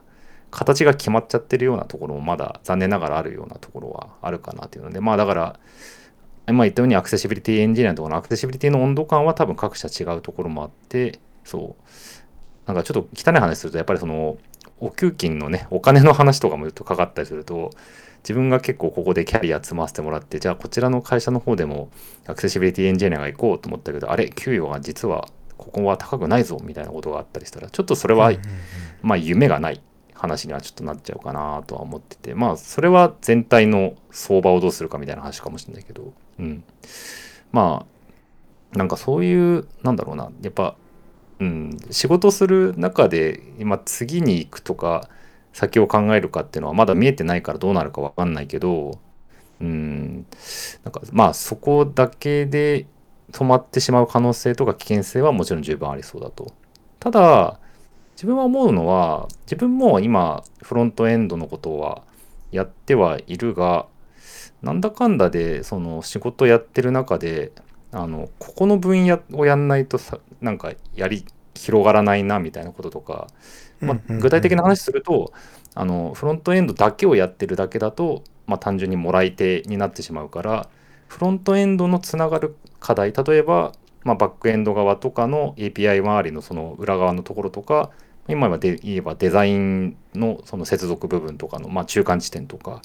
[0.51, 5.59] 形が決まっちゃってるようなところもまだ残念ながらあるようなところはあるかなというのでまあだから
[6.47, 11.84] 今言ったようにアクセシビリティエンジニアのところのアクセシビリティの温度感は多分各社違うところもあってそう。
[12.65, 14.38] なんかちょっと汚い話するとやっぱりその
[14.80, 17.71] お給金のねお金の話とかも言うとかかったりすると
[18.26, 21.91] 自分が結構ここでキャリア積ませてもらってじゃあこちらの会社の方でも
[22.26, 28.32] アクセシビリティエンジニアが行こうと思ったけどあれ給与が実はここは高くないぞみたいなことがあったりしたらちょっとそれは、
[29.01, 29.82] まあ夢がない
[30.15, 36.63] 話にはちょっとなっちゃうかなとは思っててまあそれは全体の相場をどうするかみたいな話かもしれないけどうん。
[37.51, 37.86] ま
[38.73, 40.76] あなんかそういうなんだろうなやっぱ
[41.39, 45.09] うん仕事する中で今次に行くとか
[45.55, 48.99] 先を考えるかっていうのはまだ見えてないからどうなるかわかんないけど
[49.61, 50.25] うん
[50.83, 52.87] なんかまあそこだけで
[53.31, 56.51] 止まってしまう可能性とか危険性はもちろん十分ありそうだと。
[56.99, 57.57] ただ
[58.15, 62.01] 自分は思うのは自分も今フロントエンドのことは
[62.51, 63.87] やってはいるが
[64.61, 67.53] なんだかんだでその仕事やってる中で
[67.93, 71.25] あのここの分野をやんないとさなんかやり
[71.55, 73.27] 広がらないなみたいなこととか、
[73.81, 75.33] まあ具体的な話すると
[75.73, 80.69] あのフロントエンドだけをやってるだけだと、まあ、単純にもらい手になってしまうから
[81.07, 87.91] フロントエンドのつながる課題例えば、まあ、バックエンド側とかの API 周りのその裏側のところとか
[88.27, 92.81] 今はで言えばデザインのその接続部分とかの、まあ、中間地点とか。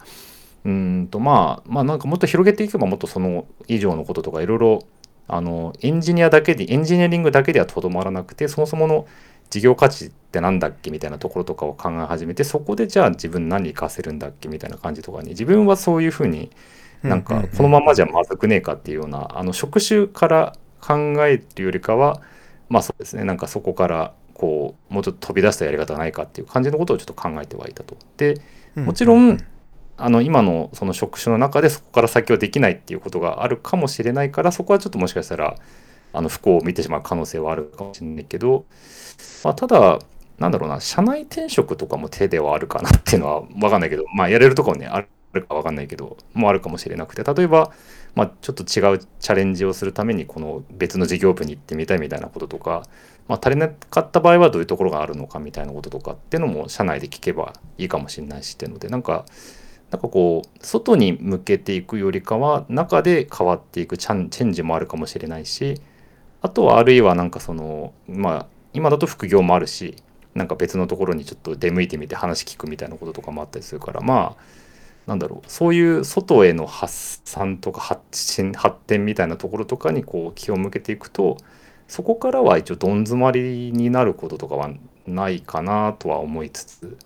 [0.62, 4.82] うーんとまあまあなんかもっと広げていけばもっとその以上のこととかいろいろ
[5.34, 9.06] あのエンジニアだけでエンジニアリングだけではとどまらなくてそもそもの
[9.50, 16.50] 事業価値ってなんだっけみたいなところとかを考え始めてそこでじゃあ自分何活かせるんだっけみたいな感じとかに自分はそういうふうに
[17.02, 20.94] なんかこのままじゃまずくねえかっていうようなあの職種から考
[21.26, 22.20] えるよりかは
[22.68, 27.96] まあそうですねなんかそこからこうもうちょっと飛び出したやり方ないかっていう感じのことをちょっと考えてはいたと。
[28.16, 28.40] で
[28.76, 29.38] もちろん
[30.02, 35.56] あの今のその職種の中でそこから先はできないっていうことがあるかもしれないからそこはちょっともしかしたら
[36.12, 38.64] あの不幸を見てしまう可能性はあるかもしれないけど、
[39.44, 39.98] まあ、ただ
[40.38, 47.70] なんだろうな社内転職とかも手ではあるかなっていうのは分かんないけどまあやれるところねあるか分かんないけどもあるかもしれなくて例えば、
[48.14, 52.82] まあ、ちょっと違うチャレンジをするためにこの別の事業部に行ってみたいみたいなこととか、
[53.28, 59.26] まあ、足りなかった場合はどういうところがあるのかみたいなこととかっていうのも社内で聞けばいいかもしれないしっていうのでなんか
[59.90, 65.80] なんかこう外に向けていくよりかは中で変わっていくチェンジもあるかもしれないし
[66.42, 69.96] あとはあるいはなんかそのまあ今だと副業もあるし
[70.34, 74.42] なんか別のところにちょっと出向いてみて話聞くみたいなこととかもあったりするからまあ
[75.06, 81.36] なんだろうそういう外への発散とか発信発展みたいなところとかにこう気を向けていくと
[81.88, 84.70] そこからは一応どん詰まりになることとかは
[85.08, 86.96] ないかなとは思いつつ、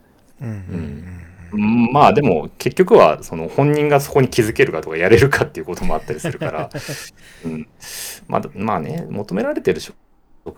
[0.43, 1.34] うんうん。
[1.57, 6.71] まあでも結局はその本人がそこに気づけるかとかやれるかっていうこともあったりするから、
[7.45, 7.69] うん。
[8.29, 9.95] まあ、まあね求められてる職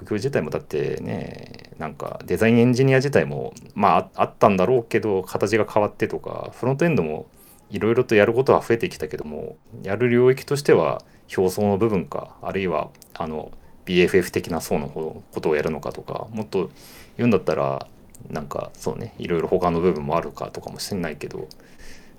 [0.05, 7.27] 業自体もだってねなんかデザインエンジニア自体もまああったんだろうけど形が変わってとかフロントエンドも
[7.71, 11.03] いろいろとやることは増えてきたけどもやる領域としては
[11.37, 13.51] 表層の部分かあるいはあの
[13.85, 16.71] BFF 的な層のことをやるのかとかもっと
[17.17, 17.87] 言うんだったら
[18.31, 21.49] なんかそうねいろいろ他の部分もあるかとかもしれないけど、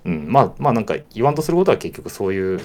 [0.04, 2.60] うん、まあまあなんか言わんとすることは結局そういう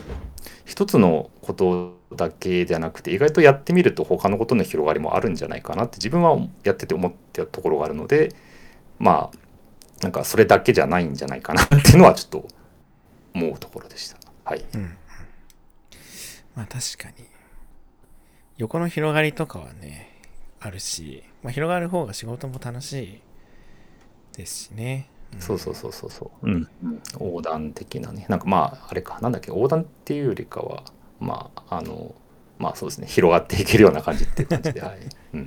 [0.66, 8.34] 一つのことだけじゃなくて意外とやってみると他のことの広がりもあるんじゃないかなって自分はやってて思ってたところがあるので
[9.00, 9.38] まあ
[10.02, 12.48] なんかそれだけじゃないんじゃないかなっていうのはちょっと
[13.34, 14.18] 思うところでした。
[14.46, 14.66] はい。
[14.76, 14.98] うん。
[16.56, 17.26] まあ確かに。
[18.58, 20.13] 横の広がりとかはね、
[20.66, 23.22] あるし、まあ、広がる方が仕事も楽しい
[24.38, 25.10] ですしね。
[25.34, 26.50] うん、そうそうそうそうそう。
[26.50, 26.68] うん。
[27.20, 28.26] 横断的なね。
[28.30, 30.84] なんかまあ、あれか、なんだっけ、横断っていうよりかは、
[31.20, 32.16] まあ、あの、
[32.60, 35.00] まあそうですね、広がっていけるような感じっていう感じで、 はい。
[35.34, 35.42] うん。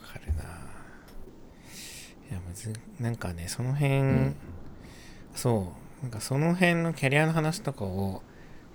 [0.00, 0.42] わかるな。
[0.42, 4.36] いや、むず、なんかね、その辺、うん、
[5.34, 8.22] そう、なんかその辺のキャリアの話とかを、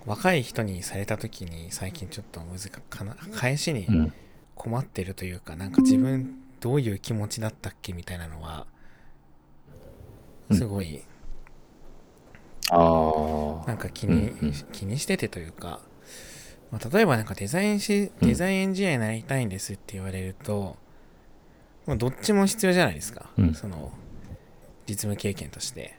[0.04, 3.86] 若い人にされた時に最近ちょっと難かな返しに
[4.58, 8.66] 困ってるというか、うん、なんか自分どういう気持ちだったっけみたいなのは
[10.52, 11.02] すごい、
[12.72, 15.80] うん、なんか気に、うんうん、気にしててというか、
[16.70, 20.76] まあ、例えばなんかデザインしデザインエンジニアになりたいんですって言われると、
[21.86, 23.92] もうどっちも必要じゃないですか、その
[24.86, 25.96] 実務経験として。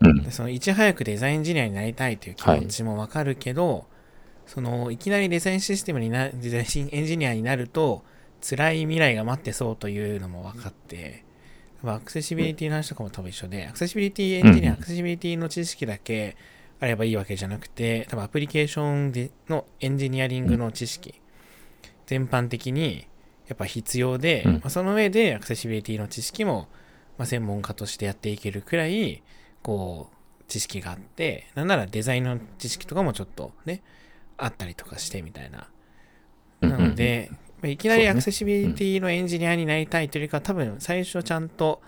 [0.00, 3.84] うん、そのいち早くデザインエンジニアになりたいという気持ちもわかるけど、はい、
[4.48, 8.02] そのいきなりデザインシステムになデザインエンジニアになると
[8.40, 11.24] 辛い未来が待ってそうというのも分かって、
[11.84, 16.36] アクセシビリティの話とかも多分一緒で、アクセシビリティエンジニア、アクセシビリティの知識だけ
[16.80, 21.20] あればいいわけじゃなくて、多分アプリケーションでのエンジニアリングの知識、
[22.06, 23.06] 全般的に
[23.48, 26.68] やっぱ必要で、まあ、その上でアクセシビリティの知識も、
[27.16, 29.22] まあ、専門家としてやっていけるくらい、
[29.62, 33.82] こう、知識があって、なんならデザインの知識とかもちょっとね、
[34.38, 35.68] あったりとかしてみたいな。
[36.60, 37.30] なので、
[37.64, 41.82] いきなりアクセシビリティのエンジニアになりたいというか、多分最初ちゃんと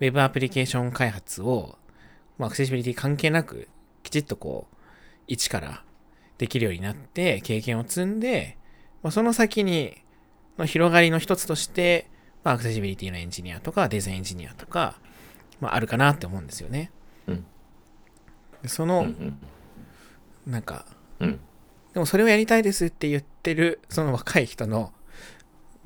[0.00, 1.78] Web アプリケーション開発を、
[2.38, 3.68] まあ、アクセシビリティ関係なく、
[4.02, 4.76] きちっとこう、
[5.26, 5.82] 一から
[6.38, 8.56] できるようになって、経験を積んで、
[9.02, 9.96] まあ、その先に、
[10.58, 12.08] の広がりの一つとして、
[12.44, 15.00] まあ、アクセシビリティのエンジニアとか、デザインエンジニアとか、
[15.60, 16.92] まあ、あるかなって思うんですよね。
[17.26, 17.44] うん、
[18.66, 20.86] その、うんうん、なんか、
[21.18, 21.40] うん、
[21.96, 24.92] でもそれをやりたいですって言ってる、その若い人の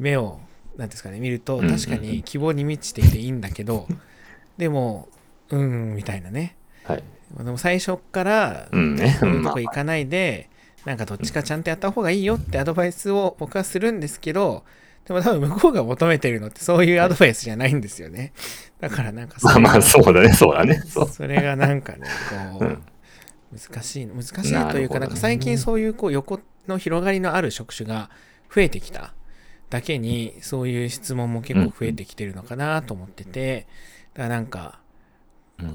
[0.00, 0.40] 目を、
[0.76, 3.86] なんですかね、見ると、確かに希望に満ちていていいんだけど、
[4.58, 5.08] でも、
[5.50, 6.56] うん、みたいなね。
[6.82, 7.04] はい。
[7.38, 10.50] でも最初から、うんね、そういうとこ行かないで、
[10.84, 14.64] なんかどっちかちゃんとやった方がいいよってアドバイスを僕はするんですけど、
[15.06, 18.32] でも多分向こうが求めてるのってそういうアドバイスじゃないんですよね。
[18.80, 20.82] だからなんかまあまあそうだね、そうだね。
[20.84, 22.00] それがなんかね、
[22.58, 22.78] こう、
[23.52, 28.10] 難しい、難しいというか、なんか最近そういうこう横の広がりのある職種が
[28.54, 29.14] 増えてきた。
[29.70, 33.66] だけに、そういう質問も結構増えてきてるのかなと思ってて、
[34.14, 34.80] だからなんか、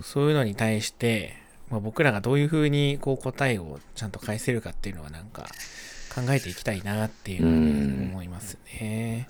[0.03, 1.38] そういうのに対して、
[1.69, 5.47] まあ、僕らがどういうふうにこう答えをちゃんと返せるかっていうのはなんか
[6.13, 9.28] 考えていきたいなっていうふうに思いますね。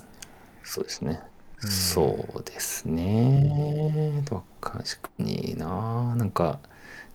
[0.64, 1.20] そうですね。
[1.64, 1.70] うん。
[1.70, 4.24] そうですね。
[4.62, 6.16] 確かにな。
[6.16, 6.60] なんか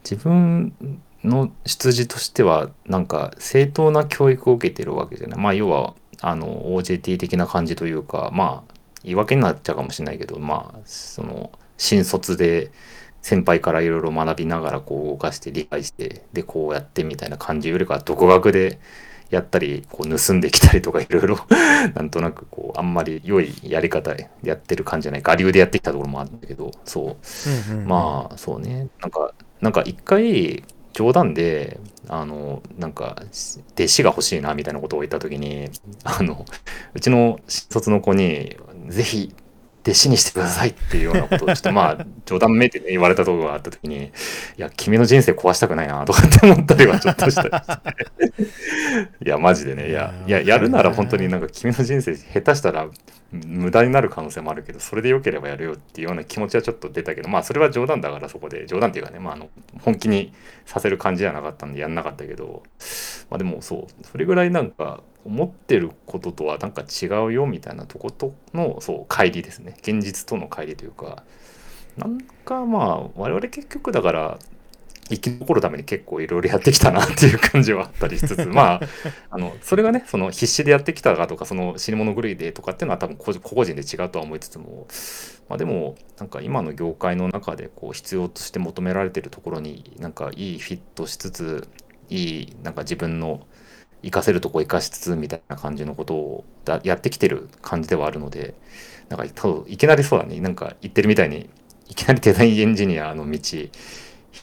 [0.02, 0.72] 自分
[1.24, 5.40] の出自としてはなんか正当な教育を受けてるわけじゃない。
[5.40, 12.70] まあ要はあの OJT 的な感じというかまあ言い訳になっちゃうかもしれないけどまあその新卒で
[13.22, 18.78] 先輩からいろいろ学びながらこう動かして理解してでこうやってみたいな感じよりかは独学で
[19.30, 21.38] やったりこう盗んできたりとかいろいろ
[21.94, 25.22] なんとなくこうあんまり良いやり方でやってる感じじゃない。
[25.24, 27.72] 我流でやってきたところもあるんだけどそう。
[27.72, 28.88] うんうん、まあそうね。
[29.00, 33.22] なんかなんか一回冗談であのなんか
[33.74, 35.70] 弟子が欲しいなみたいなことを言った時に
[36.04, 36.44] あの
[36.94, 38.56] うちの新卒の子に
[38.88, 39.34] ぜひ
[39.82, 44.10] 弟子にしてくださいっていうようなことをちょっとまあ 冗談めいてね言われたところがあった時にい
[44.56, 48.50] や君の人生壊したくないなとかって思ったりはちょっとしたりして。
[49.24, 52.88] いやマジでねいやいややるなら本当になんか君の人生下手したら
[53.32, 59.50] 無駄になる可能性もあるけどそれでよければやるよっていうような気持ちはちょっと出たけどまあそれは冗談だからそこで冗談っていうかねまああの
[59.82, 60.32] 本気に
[60.66, 62.62] させる感じじゃなかったんでやんなかったけど
[63.30, 69.74] まあでもそうそれぐらいなんか思ってることとはなんか違うよみたいなとことのそう乖離ですね。
[69.78, 71.24] 現実との乖離というか。
[71.96, 74.38] なんかまあ我々結局だから
[75.10, 78.80] 生き残るために結構いろいろやってきたなっていう感じはあったりしつつ まあ
[79.30, 84.86] あのそれがねその必死でやってきたかとかその死に物狂いでとかっていうのは多分個々人で違うとは思いつつも、
[85.48, 91.68] まあ、でもなんか今の業界の中でこう必要として求められてるところになんかいいフィットしつつ
[92.08, 93.46] いいなんか自分の
[94.02, 96.44] 活かせるとこ活かしつつみたいな感じのことを
[96.82, 98.54] やってきてる感じではあるので
[99.08, 100.40] なんか多分いきなりそうだね。
[100.40, 101.50] なんか言ってるみたいに
[101.88, 103.38] いきなりデザインエンジニアの道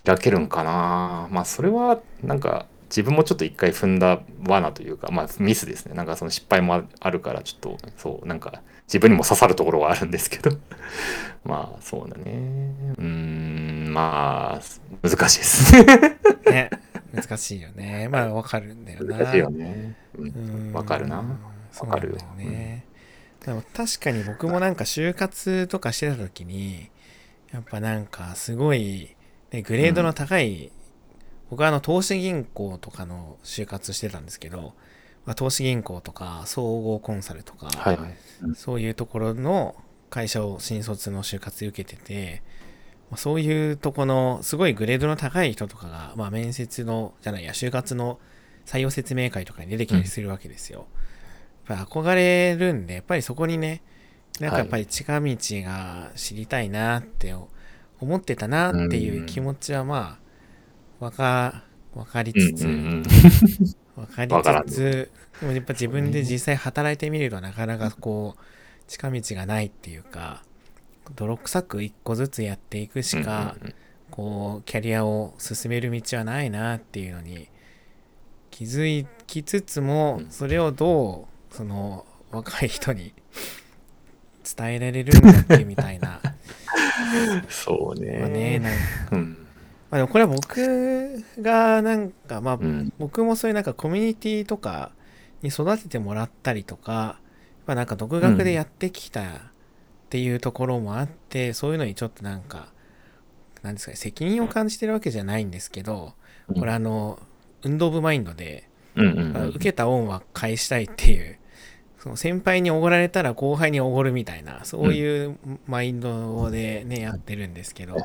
[0.06, 1.28] 開けるんかな。
[1.32, 5.96] まあそれはなんか自分もちょっと一回踏んだ罠というかまあミスですね。
[5.96, 10.52] なんかその失敗もあるからちょっとそうなんか自分にも刺さるところはあるんですけど。
[11.46, 12.74] まあそうだね。
[12.98, 15.74] うーんまあ難しいです。
[16.52, 16.70] ね。
[17.22, 18.08] 難しいよね。
[18.10, 19.18] まあわかるんだよな。
[19.18, 19.96] 難しいよね。
[20.18, 20.72] ううん。
[20.72, 21.24] んわかるな。
[21.72, 22.18] そうわかるよ。
[22.38, 22.86] ね。
[23.46, 26.90] でも確かに僕もなんか就活とかしてた時に、
[27.52, 29.16] やっぱなんかすごい、
[29.52, 30.72] ね、グレードの高い、
[31.50, 34.74] 僕はあの投資銀行とかの就活してたんですけど、
[35.26, 38.16] まあ、投資銀行とか総合コンサルとか、はいはい。
[38.56, 39.76] そういうところの
[40.10, 42.57] 会社を新卒の就活で受けてて、まあ
[43.16, 48.20] そういうとこのすごいグレードの高い人とかが、まあ、面接のじゃないや就活の
[48.66, 50.88] 採用説明会とかに出てきたりするわけですよ。
[51.70, 53.82] やっぱ憧れるんでやっぱりそこにね
[54.40, 57.34] なんかやっぱり近道が知りたいなって
[58.00, 60.20] 思ってたなっていう気持ちはま
[61.00, 61.64] あわか
[61.96, 63.04] わかりつつ、うんうんうん
[63.98, 64.34] わかり
[64.68, 68.42] つつ、でもやっぱ自分で実際働いてみるとなかなかこう、
[68.88, 70.44] 近道がないっていうか、
[71.16, 73.56] 泥臭く一個ずつやっていくしか、
[74.12, 77.50] こう、キャリアを進める道はないなっていうのに
[78.58, 80.32] 気づきつつもう、ん。
[80.32, 83.14] それをどう、その、若い人に
[84.58, 86.20] 伝えられるんだっけみたいな。
[87.50, 88.18] そうね。
[88.20, 88.80] まあね、なんか。
[89.12, 89.38] うん。
[89.92, 92.92] まあでもこれは僕がなんか、まあうん。
[92.98, 94.92] 僕もそういうなんかコミュニティとか
[95.44, 97.20] に育ててもらったりとか、
[97.68, 99.52] まあ、なんか独学でやってきた
[100.08, 102.70] っていうところもあって、そういうのにちょっとなんか、
[103.62, 106.14] なんですかね、責任を感じてるわけじゃないんですけど、
[106.56, 107.20] これあの、
[107.64, 108.70] 運動部マインドで、
[109.50, 111.38] 受けた恩は返したいっていう、
[112.00, 115.38] その先輩におごられたら後輩におごるみたいな、そういう
[115.68, 117.98] マインドでね、やってるんですけど、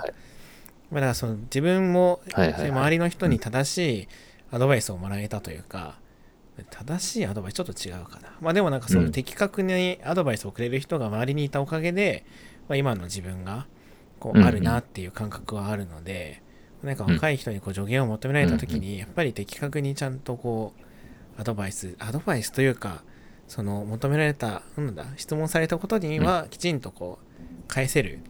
[0.90, 2.20] まあだその自分も
[2.70, 4.08] 周りの人に正しい
[4.50, 6.00] アドバイスをもらえたというか、
[6.70, 8.36] 正しいアドバイスちょっと違うかな。
[8.40, 9.12] まあでもなんかそうのん。
[9.12, 12.24] 的確にアドバイスをくれる人が周りにいたおかげで、
[12.68, 13.66] まあ、今の自分が
[14.20, 14.46] こううんうん。
[14.46, 16.42] あるなっていう感覚はあるので、
[16.82, 20.72] なんか若い人にこう助言を求められた時に、やっぱり的確にちゃんとこ
[21.36, 23.02] うアドバイス、アドバイスというか、
[23.48, 28.20] その求められた、なんだ、質問されたことにはきちんとこう返せる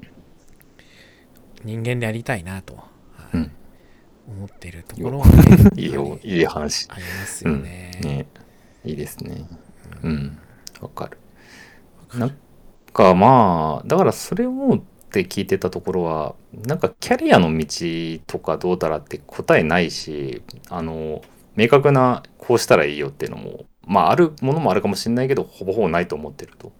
[1.65, 2.83] 人間でありたいなと、は
[3.35, 3.37] い。
[3.37, 3.53] うん
[4.29, 6.87] 思ってるところは、ね、 いいよいい話。
[6.91, 7.91] ありますうんよね。
[8.03, 8.27] ね
[8.85, 9.47] いいですね。
[10.03, 10.39] うん。
[10.81, 11.19] わかる。
[11.99, 12.21] わかる。
[12.21, 12.37] なん
[12.93, 17.67] かまあだからそれを思って聞いてたところはなんかキャリアの道
[18.27, 21.23] とかどうだらって答えないしあの
[21.57, 26.73] 明確なこうしたらいいよっていうのもまああるものもあるかもしれないけどほぼほぼないと思ってると。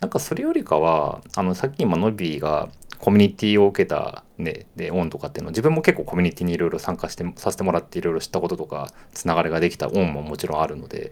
[0.00, 2.68] なんかそれよりかはあのさっき今ノビーが
[3.04, 11.10] コミュニティを受けた、ね、でオンとかっていうの自分も結構コミュニティにいろいろ参加してさせてもらっていろいろ知ったこととかつながりができたオンももちろんあるので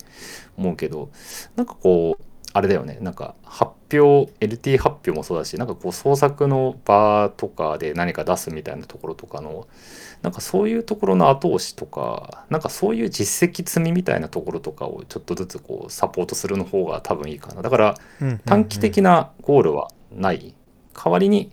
[0.57, 1.11] 思うけど
[1.55, 2.25] なんかこう
[2.55, 9.69] あれだよねなんか発表 LT 発表もそうだしなんかこう創作の場とかで何か出すみたいなところとかの
[10.23, 17.61] なんかそういうところの後押しとかなんかそういう実績積みみたいなところとかをちょっとずつこうサポートするの方が多分いいかな。
[17.61, 17.95] だから
[18.47, 20.55] 短期的なゴールはない。
[20.95, 21.51] 代わりに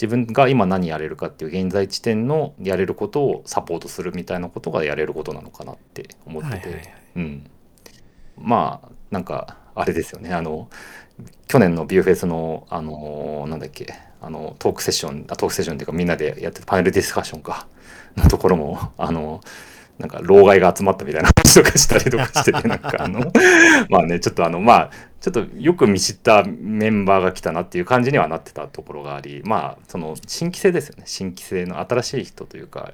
[0.00, 7.50] 自分が今何やれるかっていう現在地点のやれることをサポートするみたいなことがやれることなのかなって思ってて、うん、
[8.38, 10.32] まあなんかあれですよね。
[10.32, 10.70] あの
[11.48, 13.92] 去年のビューフェスのあのなんだっけ。
[14.22, 17.66] あのトークセッションあトークセッションっていうかみんなでやってパネルディスカッションか。
[18.16, 19.40] のところもあの
[19.98, 23.30] なんか老害が集まったみたいな話とかしたりとかしててなんかあの
[23.88, 24.90] まあねちょっとあのまあ
[25.20, 31.04] ちょっとよく見知ったメンバーが来たなっていう感じにはなってたところがありまあその新規性ですよね。
[31.06, 32.92] 新規性の新しい人というか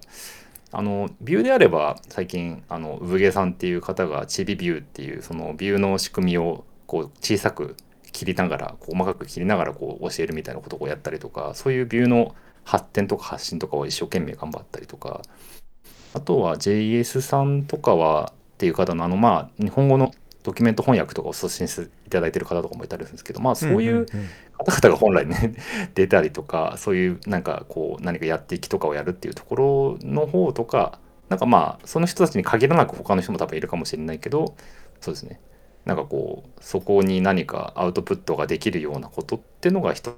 [0.73, 7.77] あのビューであれば最近あの産毛さんっていう方がチビビューっていうそのビューの仕組みをこう小さく
[8.13, 15.23] 切りながら細かく切りながらこう教えるみたいなことをやったりとかそういうビューの発展とか発信とかを一生懸命頑張ったりとか
[16.15, 20.13] あとは JS さんとかはっていう方のあのまあ日本語の
[20.47, 24.07] ドキュメント翻訳とかを送信していただいてる方とかもいたりするんですけどまあそういう
[24.57, 25.57] 方々が本来ね
[25.97, 34.55] 出たりとかそういうなんかこう何かやっていきとかをやるっていうところの方とかなんかまあその人たちに限らなく他の人も多分いるかもしれないけど
[35.01, 35.41] そうですね
[35.85, 40.17] なんかこうそこに何かアウトプットができるようなことっていうのが一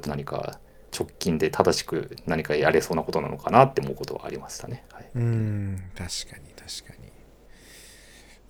[0.00, 0.58] つ何か
[0.96, 4.84] 直近で正しく何かやれそうなことなのかなって思うことはありましたね。
[4.92, 7.03] はい、うん確かに確かに。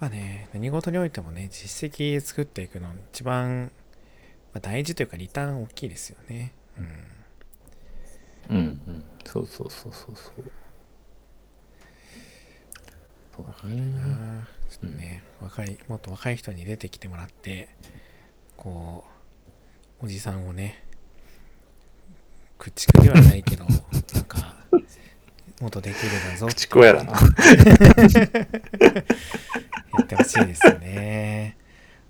[0.04, 3.72] まあね何事においてもね実績作っていくの一番、
[4.52, 6.52] まあ、大事というかリターン大きいですよね。
[8.50, 10.44] うん、うん、うんそうそうそうそうそう。
[13.34, 13.82] そうだね。
[14.68, 17.70] ちょっとね、うん、若いもっと若い人に出てきてもらって
[18.58, 19.04] こ
[20.02, 20.84] うおじさんをね
[22.58, 24.54] 駆逐ではないけどなんか
[25.64, 27.12] もっとできるだぞ駆逐やだな。
[27.16, 27.18] や
[30.02, 31.56] ってほしいですね、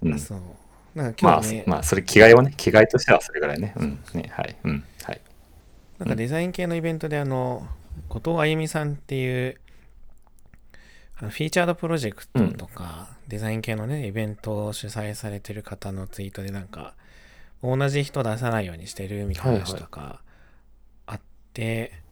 [0.03, 0.41] うん、そう。
[0.97, 3.73] なんか今日ね、まあ、まあそれ着替えはね着替えとしてはそれぐらいね。
[3.77, 4.01] うん。
[4.15, 4.57] ねはい。
[4.65, 4.85] うん。
[5.05, 5.21] はい。
[6.01, 7.69] なんかデザイン系のイベントであの
[8.09, 9.61] 後藤あゆみさんっていう
[11.21, 16.95] あのフィーチャードプロジェクトとか、うん、デザイン系のね、イベントを主催されてる方のツイートでなんか、
[17.63, 20.23] 同じ人出さないようにしてるみたいな話とか
[21.07, 21.21] あっ
[21.53, 22.04] て、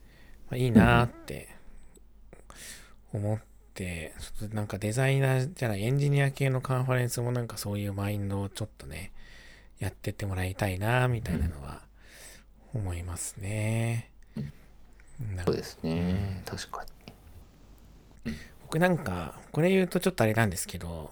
[0.53, 1.49] まあ、いいなって
[3.15, 3.39] 思っ
[3.73, 9.13] て、ちょっとなんかデザイナーじゃない、エンジニア系のカンファレンスもなんかそういうマインドをちょっとね、
[9.79, 11.81] やってってもらいたいな、みたいなのは
[12.75, 14.11] 思いますね。
[15.47, 16.85] そうですね、確か
[18.27, 18.35] に。
[18.65, 21.11] 僕なんか、これ言うとちょっとあれなんですけど、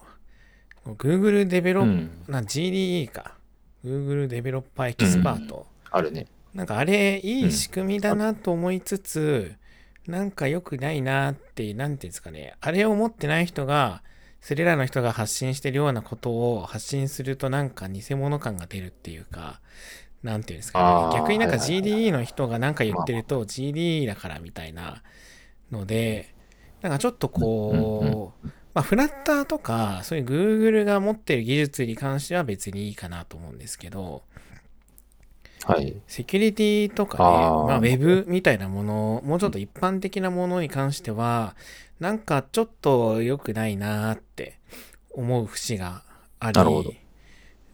[0.85, 3.37] Google デベロッ、うん、な GDE か。
[3.83, 5.65] Google Developer Expert。
[5.91, 6.27] うん、あるね。
[6.53, 9.55] なんかあれ、いい仕組みだなと思いつつ、
[10.07, 12.55] うん、なんか良くないなって、なんていうんですかね。
[12.59, 14.03] あれを持ってない人が、
[14.41, 19.61] それらの人が発信してるようなことを発信するとなんか偽物感が出るっていうか、
[20.23, 21.17] なんていうんですかね。
[21.17, 25.03] 逆になんか GDE の人がなんか言ってると GDE だからみたいな
[25.71, 26.33] ので、
[26.81, 34.23] なんかちょっとこう、まあ、フラッターとか、そういう Google が持ってる技術に関しては別にいいかなと思うんですけど、
[35.65, 35.95] はい。
[36.07, 37.29] セキュリティとかね、あ
[37.67, 41.55] まあ、Web みたいなもの、もうちょっと一般的なものに関しては、
[41.99, 44.57] なんかちょっと良くないなって
[45.11, 46.03] 思う節が
[46.39, 46.93] あり、なるほど。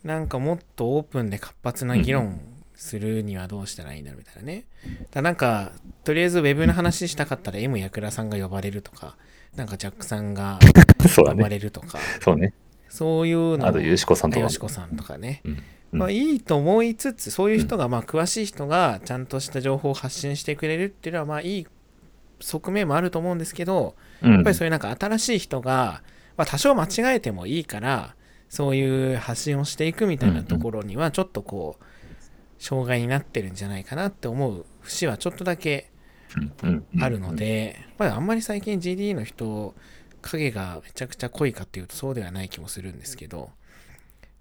[0.03, 2.39] なんかもっとオープンで活発な議論
[2.75, 4.65] するにはどうしたらいいんだろうみたいなね。
[5.11, 5.71] だなんか、
[6.03, 9.15] とりあえず Web の話したかったら M やくらさんが呼ばれるとか、
[9.55, 10.59] なんかジャックさんが
[11.15, 12.53] 呼ばれるとか、そうね。
[12.89, 14.41] そういうのあと、よしこさんとか。
[14.41, 15.41] よしこさんとかね。
[15.45, 21.67] うんまあいいと思いつつ、そういう人が、まあ詳しい人がちゃんとした情報を発信してくれるっていうのは、まあいい
[22.39, 26.03] 側面もあると思うんですけど、やっぱりそういうなんか新しい人が、
[26.35, 28.15] まあ多少間違えてもいいから、
[28.49, 31.83] そういう発信をしていくみたいなところには、ちょっとこう、
[32.59, 35.91] 障害になってるんじゃないかなって思う節はちょっとだけ
[36.99, 39.75] あるので、まあ、あんまり最近 GD の人
[40.21, 43.51] 影がめちゃくちゃ濃いかっていうとそうではない気もするんですけど、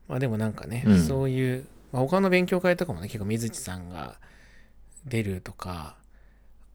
[0.08, 4.16] まあでもなんかね、うん、そういう、まあ、他の勉強会とかもね結構水地さんが
[5.04, 5.96] 出るとか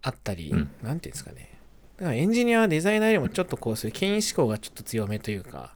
[0.01, 1.57] あったり、うん、なんていうんですかね。
[1.97, 5.75] だからエンジニアはデザイナーよりもちょっとこうそういう権威志向がちょっと強めというか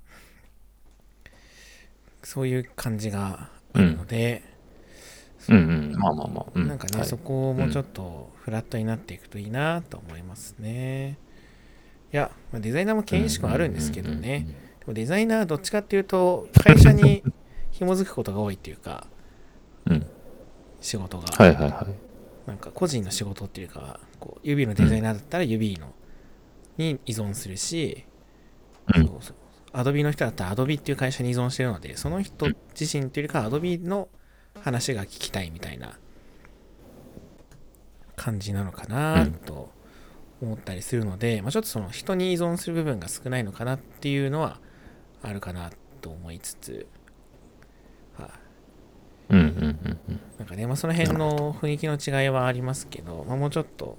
[2.24, 4.44] そういう感じがあるので、
[5.48, 5.58] うん。
[5.58, 5.96] うんうん。
[5.96, 7.08] まあまあまあ、うん、なんかね、はい。
[7.08, 11.20] そこもちょっとフラットになっていくといいなと思いますね。
[12.12, 14.48] いや、まあデザイナーも権威意識はあるんですけどね。
[14.80, 17.24] でもデザイナーはどっちかっていうと、会社に
[17.78, 19.06] 紐づくことが多いっていうか、
[19.86, 20.06] うん。
[20.80, 21.28] 仕事が。
[21.28, 22.50] はいはいはい。
[22.50, 25.94] なんか個人の仕事っていうか、こう指のデザイナーだったら指の
[26.78, 28.06] に依存するし、
[28.96, 29.06] うん。
[29.08, 29.36] そうそう。
[29.74, 32.48] アドビの人だったらアドビっていう会社に依存してるので、その人
[32.80, 34.08] 自身っていうよりかアドビの
[34.62, 36.00] 話が聞きたいみたいな
[38.16, 39.70] 感じなのかなうんと
[40.42, 44.62] 思ったりするので、まあ、ちょっとその人に依存する部分が少ないのかなっていうのは
[45.22, 46.86] あるかなと思いつつ、はい
[49.30, 50.20] うんうんうんうん。
[50.40, 53.98] なんかね、まあ、その辺の雰囲気の違いはありますけど、まあ、もうちょっと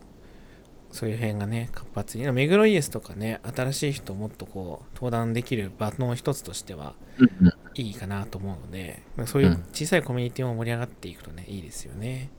[0.93, 2.31] そういう辺がね活発に。
[2.33, 7.29] 目黒イエスとかね新しい人もっとこう登壇できる場の一つとしてはうん
[7.74, 12.31] いいかなと思うので、まあそういう小さいコミュニティも盛り上がっていくとねいいですよね。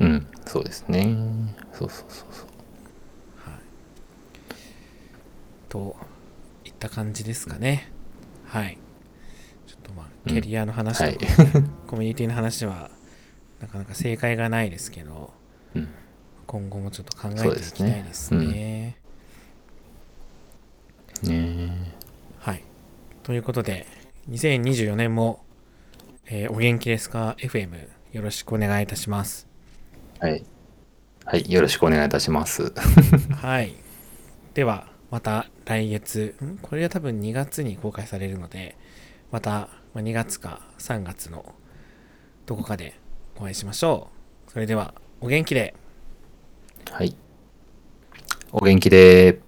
[0.00, 1.16] うん、そうですね。
[1.72, 2.56] そうそうそうそう。
[5.68, 5.96] と
[6.64, 7.90] いった感じですかね。
[8.46, 8.78] はい
[10.26, 11.32] キャリアの話はいとか、
[11.86, 12.90] コミュニティの話は
[13.60, 15.32] なかなか正解がないですけど
[15.74, 15.88] うん、
[16.46, 18.96] 今後もちょっと考えていきたですねいですね
[21.22, 21.92] ね
[22.38, 22.62] はい。
[23.22, 23.86] ということで、
[24.30, 25.44] 2024年も、
[26.26, 29.48] えーお元気ですか ?FM よろしくお願いいたします。
[30.20, 30.44] はい。
[31.24, 32.72] はい、よろしくお願いいたします。
[33.34, 33.74] はい。
[34.54, 36.58] では、また来月、ん？
[36.58, 38.76] これは多分2月に公開されるので、
[39.30, 41.54] またま2月か3月の
[42.44, 43.00] どこかで
[43.36, 44.10] お会いしましょ
[44.46, 44.50] う。
[44.52, 45.74] それでは、お元気で。
[46.90, 47.16] はい。
[48.52, 49.45] お元気で。